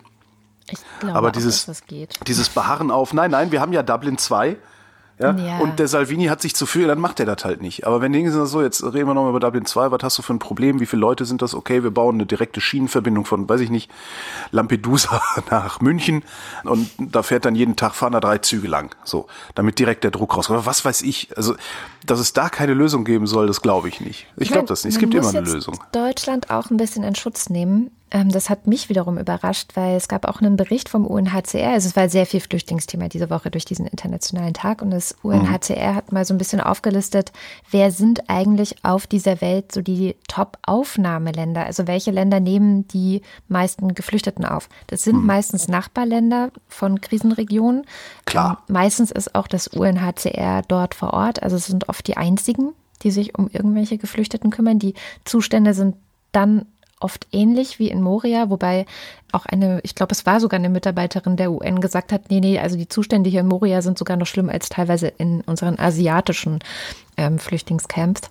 [0.71, 2.19] Ich glaube Aber auch, dieses, dass das geht.
[2.27, 4.57] dieses Beharren auf, nein, nein, wir haben ja Dublin 2
[5.19, 5.37] ja?
[5.37, 5.59] Ja.
[5.59, 7.87] Und der Salvini hat sich zu viel, dann macht er das halt nicht.
[7.87, 10.23] Aber wenn Dinge sind so, jetzt reden wir nochmal über Dublin 2, was hast du
[10.23, 11.55] für ein Problem, wie viele Leute sind das?
[11.55, 13.91] Okay, wir bauen eine direkte Schienenverbindung von, weiß ich nicht,
[14.51, 16.25] Lampedusa nach München
[16.65, 18.95] und da fährt dann jeden Tag, fahren da drei Züge lang.
[19.05, 20.59] So, damit direkt der Druck rauskommt.
[20.59, 21.55] Aber was weiß ich, also,
[22.07, 24.27] dass es da keine Lösung geben soll, das glaube ich nicht.
[24.37, 24.95] Ich glaube das nicht.
[24.95, 25.79] Es gibt immer eine Lösung.
[25.93, 27.91] Deutschland auch ein bisschen in Schutz nehmen.
[28.11, 31.73] Ähm, Das hat mich wiederum überrascht, weil es gab auch einen Bericht vom UNHCR.
[31.73, 34.83] Also es war sehr viel Flüchtlingsthema diese Woche durch diesen internationalen Tag.
[34.83, 37.33] Und das UNHCR hat mal so ein bisschen aufgelistet,
[37.71, 41.65] wer sind eigentlich auf dieser Welt so die Top-Aufnahmeländer?
[41.65, 44.69] Also welche Länder nehmen die meisten Geflüchteten auf?
[44.87, 47.85] Das sind meistens Nachbarländer von Krisenregionen.
[48.25, 48.63] Klar.
[48.69, 51.43] Ähm, meistens ist auch das UNHCR dort vor Ort.
[51.43, 54.79] Also es sind oft die einzigen, die sich um irgendwelche Geflüchteten kümmern.
[54.79, 54.95] Die
[55.25, 55.97] Zustände sind
[56.33, 56.67] dann
[57.01, 58.87] oft ähnlich wie in Moria, wobei
[59.33, 62.59] auch eine, ich glaube, es war sogar eine Mitarbeiterin der UN gesagt hat, nee, nee,
[62.59, 66.61] also die Zustände hier in Moria sind sogar noch schlimmer als teilweise in unseren asiatischen
[67.17, 68.23] ähm, Flüchtlingscamps.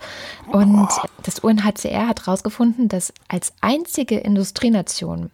[0.51, 0.89] Und
[1.23, 5.29] das UNHCR hat herausgefunden, dass als einzige Industrienation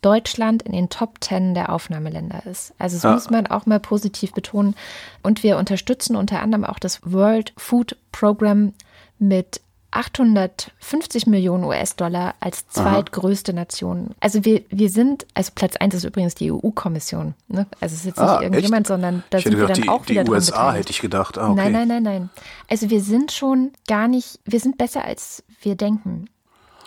[0.00, 2.72] Deutschland in den Top Ten der Aufnahmeländer ist.
[2.78, 3.12] Also das Ja.
[3.14, 4.76] muss man auch mal positiv betonen.
[5.24, 8.74] Und wir unterstützen unter anderem auch das World Food Program
[9.18, 9.60] mit
[9.90, 14.10] 850 Millionen US-Dollar als zweitgrößte Nation.
[14.20, 17.34] Also wir, wir sind, also Platz eins ist übrigens die EU-Kommission.
[17.48, 17.66] Ne?
[17.80, 18.88] Also es ist jetzt nicht Ah, irgendjemand, echt?
[18.88, 20.78] sondern da ich sind wir gedacht, dann die, auch die wieder dran USA beteiligt.
[20.78, 21.38] hätte ich gedacht.
[21.38, 21.56] Ah, okay.
[21.56, 22.30] Nein, nein, nein, nein.
[22.68, 26.26] Also wir sind schon gar nicht, wir sind besser als wir denken.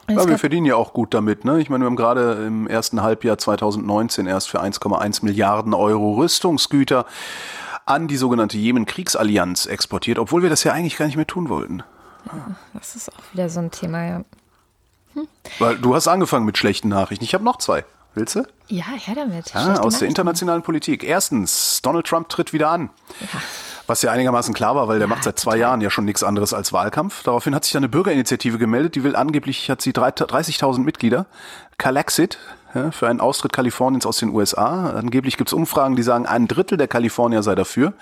[0.10, 1.45] Ja, wir verdienen ja auch gut damit.
[1.45, 1.62] Ne?
[1.62, 7.06] Ich meine, wir haben gerade im ersten Halbjahr 2019 erst für 1,1 Milliarden Euro Rüstungsgüter
[7.86, 11.84] an die sogenannte Jemen-Kriegsallianz exportiert, obwohl wir das ja eigentlich gar nicht mehr tun wollten.
[12.74, 14.22] Das ist auch wieder so ein Thema, ja.
[15.59, 17.24] Weil du hast angefangen mit schlechten Nachrichten.
[17.24, 17.84] Ich habe noch zwei.
[18.13, 18.43] Willst du?
[18.67, 19.55] Ja, her damit.
[19.55, 21.03] Ah, aus der internationalen Politik.
[21.03, 22.89] Erstens, Donald Trump tritt wieder an.
[23.88, 26.53] Was ja einigermaßen klar war, weil der macht seit zwei Jahren ja schon nichts anderes
[26.53, 27.24] als Wahlkampf.
[27.24, 31.26] Daraufhin hat sich dann eine Bürgerinitiative gemeldet, die will angeblich, hat sie 30.000 Mitglieder.
[31.78, 32.38] Calexit,
[32.74, 34.91] ja, für einen Austritt Kaliforniens aus den USA.
[34.91, 37.93] Angeblich gibt's Umfragen, die sagen, ein Drittel der Kalifornier sei dafür.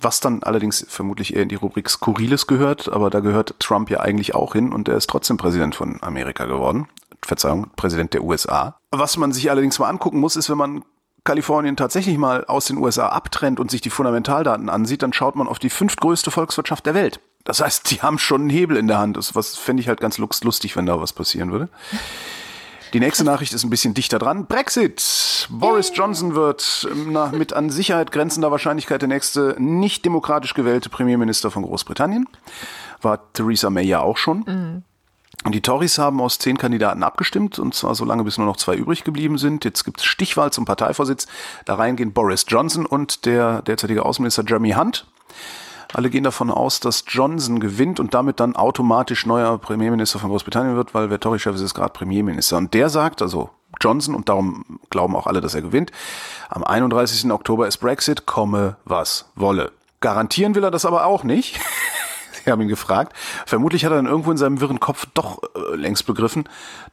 [0.00, 4.00] Was dann allerdings vermutlich eher in die Rubrik Skurriles gehört, aber da gehört Trump ja
[4.00, 6.88] eigentlich auch hin und er ist trotzdem Präsident von Amerika geworden.
[7.22, 8.76] Verzeihung, Präsident der USA.
[8.90, 10.84] Was man sich allerdings mal angucken muss, ist, wenn man
[11.24, 15.48] Kalifornien tatsächlich mal aus den USA abtrennt und sich die Fundamentaldaten ansieht, dann schaut man
[15.48, 17.20] auf die fünftgrößte Volkswirtschaft der Welt.
[17.44, 19.16] Das heißt, die haben schon einen Hebel in der Hand.
[19.16, 21.68] Das fände ich halt ganz lustig, wenn da was passieren würde.
[22.96, 24.46] Die nächste Nachricht ist ein bisschen dichter dran.
[24.46, 25.48] Brexit.
[25.50, 30.88] Boris Johnson wird ähm, na, mit an Sicherheit grenzender Wahrscheinlichkeit der nächste nicht demokratisch gewählte
[30.88, 32.26] Premierminister von Großbritannien.
[33.02, 34.44] War Theresa May ja auch schon.
[35.44, 38.56] Und die Tories haben aus zehn Kandidaten abgestimmt, und zwar so lange, bis nur noch
[38.56, 39.66] zwei übrig geblieben sind.
[39.66, 41.26] Jetzt gibt es Stichwahl zum Parteivorsitz.
[41.66, 45.06] Da rein gehen Boris Johnson und der derzeitige Außenminister Jeremy Hunt.
[45.96, 50.76] Alle gehen davon aus, dass Johnson gewinnt und damit dann automatisch neuer Premierminister von Großbritannien
[50.76, 52.58] wird, weil wer Tory-Chef ist, ist gerade Premierminister.
[52.58, 53.48] Und der sagt, also
[53.80, 55.92] Johnson, und darum glauben auch alle, dass er gewinnt,
[56.50, 57.32] am 31.
[57.32, 59.72] Oktober ist Brexit, komme was wolle.
[60.00, 61.58] Garantieren will er das aber auch nicht.
[62.44, 63.16] Sie haben ihn gefragt.
[63.46, 66.46] Vermutlich hat er dann irgendwo in seinem wirren Kopf doch äh, längst begriffen,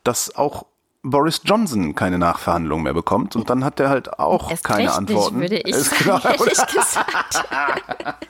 [0.05, 0.65] dass auch
[1.05, 4.97] Boris Johnson keine Nachverhandlung mehr bekommt und dann hat er halt auch Erst keine recht
[4.97, 5.39] Antworten.
[5.39, 7.43] Nicht, würde ich Ist klar, gesagt.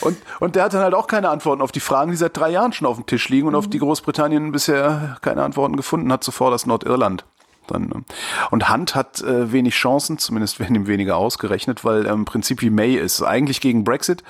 [0.00, 2.50] Und, und der hat dann halt auch keine Antworten auf die Fragen, die seit drei
[2.50, 6.24] Jahren schon auf dem Tisch liegen und auf die Großbritannien bisher keine Antworten gefunden hat,
[6.24, 7.24] zuvor das Nordirland.
[7.66, 8.04] Dann, ne?
[8.50, 12.62] und Hunt hat äh, wenig Chancen, zumindest werden ihm weniger ausgerechnet, weil er im Prinzip
[12.62, 14.22] wie May ist, eigentlich gegen Brexit,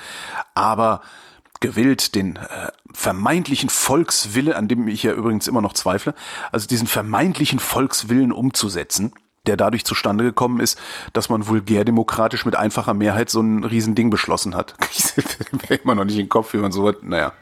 [0.54, 1.00] aber
[1.62, 6.14] gewillt, den äh, vermeintlichen Volkswille, an dem ich ja übrigens immer noch zweifle,
[6.50, 9.14] also diesen vermeintlichen Volkswillen umzusetzen,
[9.46, 10.78] der dadurch zustande gekommen ist,
[11.14, 14.74] dass man vulgärdemokratisch mit einfacher Mehrheit so ein Riesending beschlossen hat.
[14.94, 17.02] Ich mir immer noch nicht in den Kopf, wie man so hat.
[17.02, 17.32] Naja.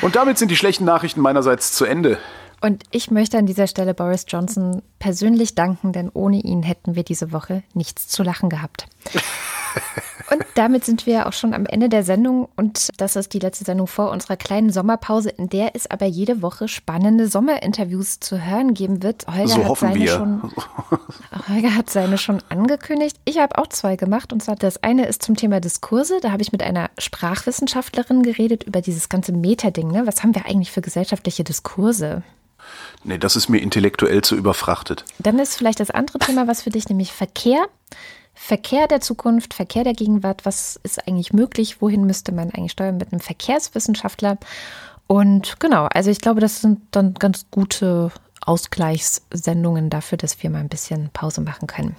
[0.00, 2.18] Und damit sind die schlechten Nachrichten meinerseits zu Ende.
[2.60, 7.04] Und ich möchte an dieser Stelle Boris Johnson persönlich danken, denn ohne ihn hätten wir
[7.04, 8.86] diese Woche nichts zu lachen gehabt.
[10.30, 13.64] Und damit sind wir auch schon am Ende der Sendung und das ist die letzte
[13.64, 18.74] Sendung vor unserer kleinen Sommerpause, in der es aber jede Woche spannende Sommerinterviews zu hören
[18.74, 19.26] geben wird.
[19.26, 20.10] Holger So hat hoffen seine wir.
[20.10, 20.52] schon
[21.48, 23.16] Holger hat seine schon angekündigt.
[23.24, 26.18] Ich habe auch zwei gemacht und zwar das eine ist zum Thema Diskurse.
[26.20, 29.90] Da habe ich mit einer Sprachwissenschaftlerin geredet über dieses ganze Meta-Ding.
[29.90, 30.06] Ne?
[30.06, 32.22] Was haben wir eigentlich für gesellschaftliche Diskurse?
[33.04, 35.04] Nee, das ist mir intellektuell zu überfrachtet.
[35.18, 37.66] Dann ist vielleicht das andere Thema was für dich, nämlich Verkehr.
[38.40, 42.96] Verkehr der Zukunft, Verkehr der Gegenwart, was ist eigentlich möglich, wohin müsste man eigentlich steuern
[42.96, 44.38] mit einem Verkehrswissenschaftler?
[45.08, 48.12] Und genau, also ich glaube, das sind dann ganz gute
[48.46, 51.96] Ausgleichssendungen dafür, dass wir mal ein bisschen Pause machen können.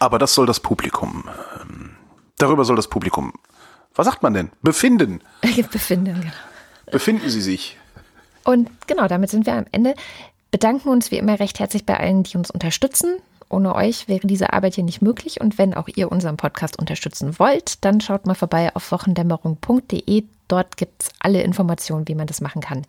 [0.00, 1.24] Aber das soll das Publikum.
[1.62, 1.90] Ähm,
[2.38, 3.32] darüber soll das Publikum.
[3.94, 4.50] Was sagt man denn?
[4.62, 5.20] Befinden.
[5.70, 6.32] Befinden, genau.
[6.90, 7.78] Befinden Sie sich.
[8.44, 9.94] Und genau, damit sind wir am Ende.
[10.50, 13.16] Bedanken uns wie immer recht herzlich bei allen, die uns unterstützen.
[13.52, 15.40] Ohne euch wäre diese Arbeit hier nicht möglich.
[15.40, 20.24] Und wenn auch ihr unseren Podcast unterstützen wollt, dann schaut mal vorbei auf wochendämmerung.de.
[20.48, 22.84] Dort gibt es alle Informationen, wie man das machen kann.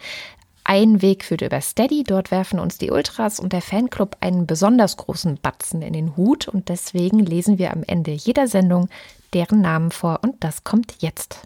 [0.64, 2.03] Ein Weg führt über Steady.
[2.03, 6.47] Dort werfen uns die Ultras und der Fanclub einen besonders großen Batzen in den Hut.
[6.47, 8.88] Und deswegen lesen wir am Ende jeder Sendung
[9.34, 10.20] deren Namen vor.
[10.24, 11.41] Und das kommt jetzt.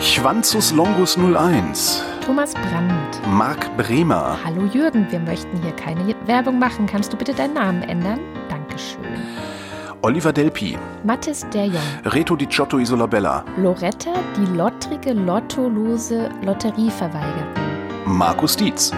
[0.00, 2.02] Schwanzus Longus 01.
[2.24, 3.20] Thomas Brandt.
[3.30, 4.38] Marc Bremer.
[4.42, 6.86] Hallo Jürgen, wir möchten hier keine Werbung machen.
[6.86, 8.18] Kannst du bitte deinen Namen ändern?
[8.48, 9.04] Dankeschön.
[10.00, 10.78] Oliver Delpi.
[11.04, 11.82] Mathis der Jong.
[12.06, 13.44] Reto Di Giotto Isolabella.
[13.58, 17.62] Loretta, die lottrige, lottolose Lotterieverweigerten.
[18.06, 18.92] Markus Dietz.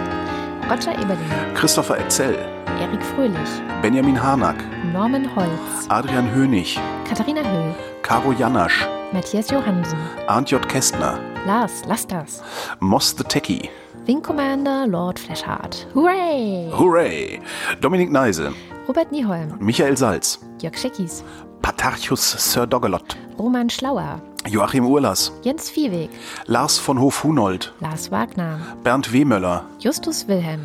[0.71, 1.27] Roger Eberling.
[1.55, 2.37] Christopher Etzel.
[2.81, 3.51] Erik Fröhlich.
[3.83, 4.57] Benjamin Harnack.
[4.93, 5.89] Norman Holz.
[5.89, 6.79] Adrian Hönig.
[7.09, 7.75] Katharina Höll.
[8.03, 8.87] Caro Janasch.
[9.13, 9.99] Matthias Johansen.
[10.27, 10.67] Arndt J.
[10.69, 11.19] Kästner.
[11.47, 12.43] Lars, lass das.
[12.81, 13.69] Moss the Techie.
[14.07, 15.87] Wing Commander Lord Fleshard.
[15.95, 16.71] Hooray!
[16.77, 17.41] Hooray!
[17.81, 18.53] Dominik Neise.
[18.89, 19.57] Robert Nieholm.
[19.61, 20.41] Michael Salz.
[20.61, 21.23] Jörg Scheckis.
[21.63, 23.17] Patarchus Sir Dogelot.
[23.39, 24.21] Roman Schlauer.
[24.49, 25.31] Joachim Urlas.
[25.43, 26.11] Jens Viehweg.
[26.47, 27.73] Lars von Hof-Hunold.
[27.81, 28.59] Lars Wagner.
[28.83, 29.65] Bernd Wehmöller.
[29.79, 30.65] Justus Wilhelm.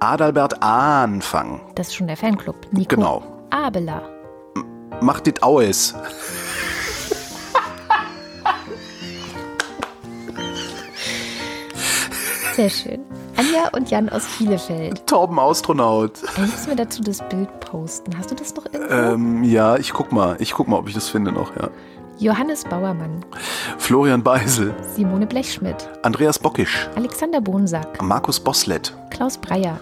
[0.00, 1.60] Adalbert Anfang.
[1.74, 2.56] Das ist schon der Fanclub.
[2.72, 3.22] Nico Genau.
[3.50, 4.02] Abeler.
[5.00, 5.94] Macht dit Aues.
[12.54, 13.00] Sehr schön.
[13.36, 15.06] Anja und Jan aus Bielefeld.
[15.06, 16.12] Torben Astronaut.
[16.36, 18.16] Ey, müssen wir dazu das Bild posten.
[18.16, 18.94] Hast du das noch irgendwo?
[18.94, 20.36] Ähm, ja, ich guck mal.
[20.38, 21.68] Ich guck mal, ob ich das finde noch, ja.
[22.18, 23.24] Johannes Bauermann.
[23.78, 24.72] Florian Beisel.
[24.94, 25.88] Simone Blechschmidt.
[26.02, 26.88] Andreas Bockisch.
[26.94, 28.00] Alexander Bonsack.
[28.00, 28.94] Markus Boslett.
[29.10, 29.76] Klaus Breyer.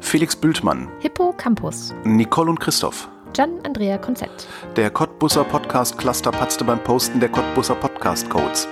[0.00, 0.88] Felix Bültmann.
[1.00, 1.92] Hippo Campus.
[2.04, 3.08] Nicole und Christoph.
[3.34, 4.46] Gian Andrea Konzett.
[4.76, 8.66] Der Cottbusser Podcast Cluster patzte beim Posten der Cottbusser Podcast Codes.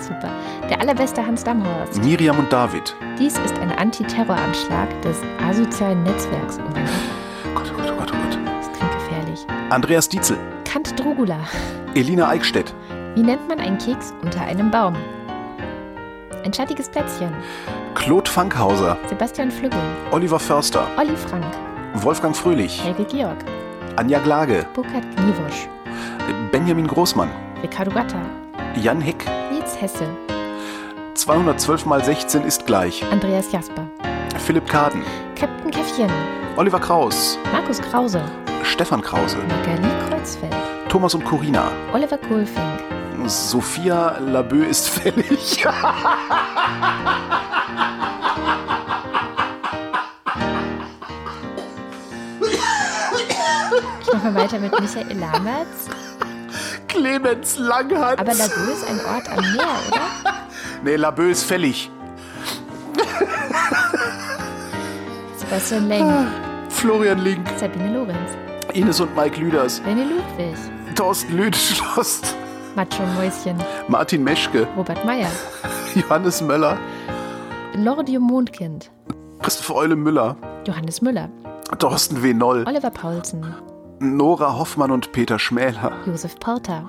[0.00, 0.30] Super.
[0.68, 2.02] Der allerbeste Hans Damhorst.
[2.02, 2.94] Miriam und David.
[3.18, 6.58] Dies ist ein Antiterroranschlag des asozialen Netzwerks.
[6.58, 8.38] Oh Gott, Gott, oh Gott, oh Gott, oh Gott.
[8.58, 9.46] das klingt gefährlich.
[9.70, 10.38] Andreas Dietzel.
[10.64, 11.38] Kant Drogula.
[11.94, 12.74] Elina Eickstedt.
[13.14, 14.94] Wie nennt man einen Keks unter einem Baum?
[16.44, 17.32] Ein schattiges Plätzchen.
[17.94, 18.96] Claude Fankhauser.
[19.08, 19.80] Sebastian Flügel.
[20.12, 20.86] Oliver Förster.
[20.96, 21.44] Olli Frank.
[21.94, 22.82] Wolfgang Fröhlich.
[22.84, 23.38] Helge Georg.
[23.96, 24.64] Anja Glage.
[24.74, 25.68] Burkhard Gniewosch.
[26.52, 27.28] Benjamin Großmann.
[27.62, 28.20] Ricardo Gatter.
[28.80, 29.24] Jan Heck.
[29.80, 30.06] Hesse.
[31.14, 33.04] 212 mal 16 ist gleich.
[33.10, 33.86] Andreas Jasper.
[34.44, 35.02] Philipp Kaden.
[35.36, 36.10] Captain Käffchen.
[36.56, 37.38] Oliver Kraus.
[37.52, 38.22] Markus Krause.
[38.62, 39.36] Stefan Krause.
[39.38, 40.54] Magali Kreuzfeld.
[40.88, 41.70] Thomas und Corina.
[41.92, 42.80] Oliver Kohlfink.
[43.26, 45.64] Sophia Labö ist fällig.
[54.00, 55.88] Ich mache weiter mit Michael Lamertz.
[56.88, 58.18] Clemens Langhans.
[58.18, 60.00] Aber Lago ist ein Ort am Meer, oder?
[60.84, 61.90] nee, Labö ist fällig.
[65.36, 66.28] Sebastian Lenk.
[66.68, 67.46] Florian Link.
[67.56, 68.30] Sabine Lorenz.
[68.72, 69.80] Ines und Mike Lüders.
[69.82, 70.56] René Ludwig.
[70.94, 72.20] Thorsten Lüdschloss.
[72.74, 73.56] Macho Mäuschen.
[73.88, 74.66] Martin Meschke.
[74.76, 75.30] Robert Meyer.
[75.94, 76.78] Johannes Möller.
[77.74, 78.90] Lordium Mondkind.
[79.40, 80.36] Christopher Eule Müller,
[80.66, 81.28] Johannes Müller,
[81.78, 82.34] Thorsten W.
[82.34, 83.54] Noll, Oliver Paulsen,
[84.00, 86.88] Nora Hoffmann und Peter Schmäler, Josef Porter,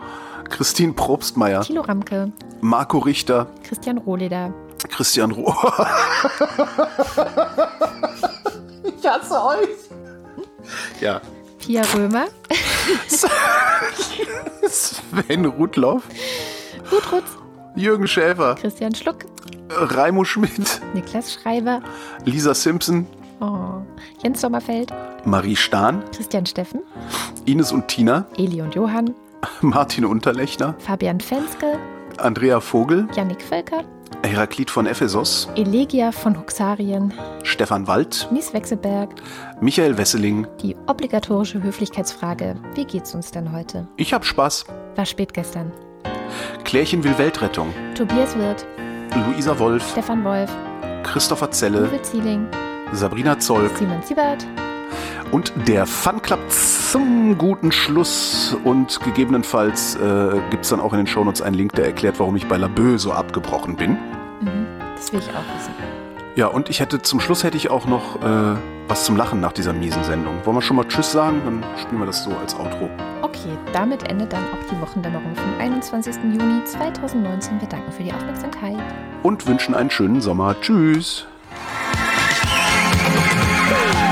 [0.49, 2.32] Christine Probstmeier, Thilo Ramke,
[2.62, 4.53] Marco Richter, Christian Rohleder,
[4.89, 5.55] Christian Rohr.
[8.84, 9.70] ich hasse euch.
[11.01, 11.22] Ja.
[11.60, 12.28] Pia Römer,
[14.68, 16.03] Sven Rudloff,
[16.89, 17.26] Gudrutz,
[17.76, 19.26] Jürgen Schäfer, Christian Schluck,
[19.70, 21.82] Raimo Schmidt, Niklas Schreiber,
[22.26, 23.07] Lisa Simpson,
[23.39, 23.81] oh,
[24.23, 24.91] Jens Sommerfeld,
[25.25, 26.81] Marie Stahn, Christian Steffen,
[27.45, 29.13] Ines und Tina, Eli und Johann,
[29.61, 31.77] Martin Unterlechner, Fabian Fenske,
[32.17, 33.83] Andrea Vogel, Yannick Völker,
[34.23, 37.13] Heraklit von Ephesos, Elegia von Huxarien,
[37.43, 39.09] Stefan Wald, Mies Wechselberg,
[39.61, 40.47] Michael Wesseling.
[40.61, 43.87] die obligatorische Höflichkeitsfrage: Wie geht's uns denn heute?
[43.97, 44.65] Ich hab Spaß.
[44.95, 45.71] War spät gestern.
[46.65, 47.73] Klärchen will Weltrettung.
[47.95, 48.65] Tobias Wirth,
[49.15, 50.51] Luisa Wolf, Stefan Wolf,
[51.03, 52.47] Christopher Zelle, Uwe Zieling,
[52.93, 54.45] Sabrina Zoll Simon Siebert,
[55.31, 58.57] und der Fun Club zum guten Schluss.
[58.63, 62.35] Und gegebenenfalls äh, gibt es dann auch in den Shownotes einen Link, der erklärt, warum
[62.35, 63.97] ich bei Labö so abgebrochen bin.
[64.95, 65.73] das will ich auch wissen.
[66.35, 68.55] Ja, und ich hätte zum Schluss hätte ich auch noch äh,
[68.87, 70.35] was zum Lachen nach dieser miesen Sendung.
[70.45, 71.41] Wollen wir schon mal Tschüss sagen?
[71.45, 72.89] Dann spielen wir das so als Outro.
[73.21, 76.15] Okay, damit endet dann auch die Wochendämmerung vom 21.
[76.23, 77.59] Juni 2019.
[77.59, 78.77] Wir danken für die Aufmerksamkeit.
[79.21, 80.55] Und wünschen einen schönen Sommer.
[80.61, 81.27] Tschüss.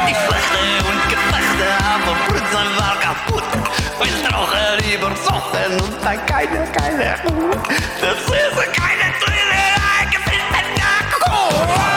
[0.08, 3.44] Ich flechte und geflechte, aber Blödsinn war kaputt.
[4.04, 7.58] Ich rauche lieber Soffen und dann keine, keine Ruhe.
[8.02, 9.64] Das ist keine Trille,
[10.12, 11.38] gefilmten Akku.
[11.64, 11.97] Eine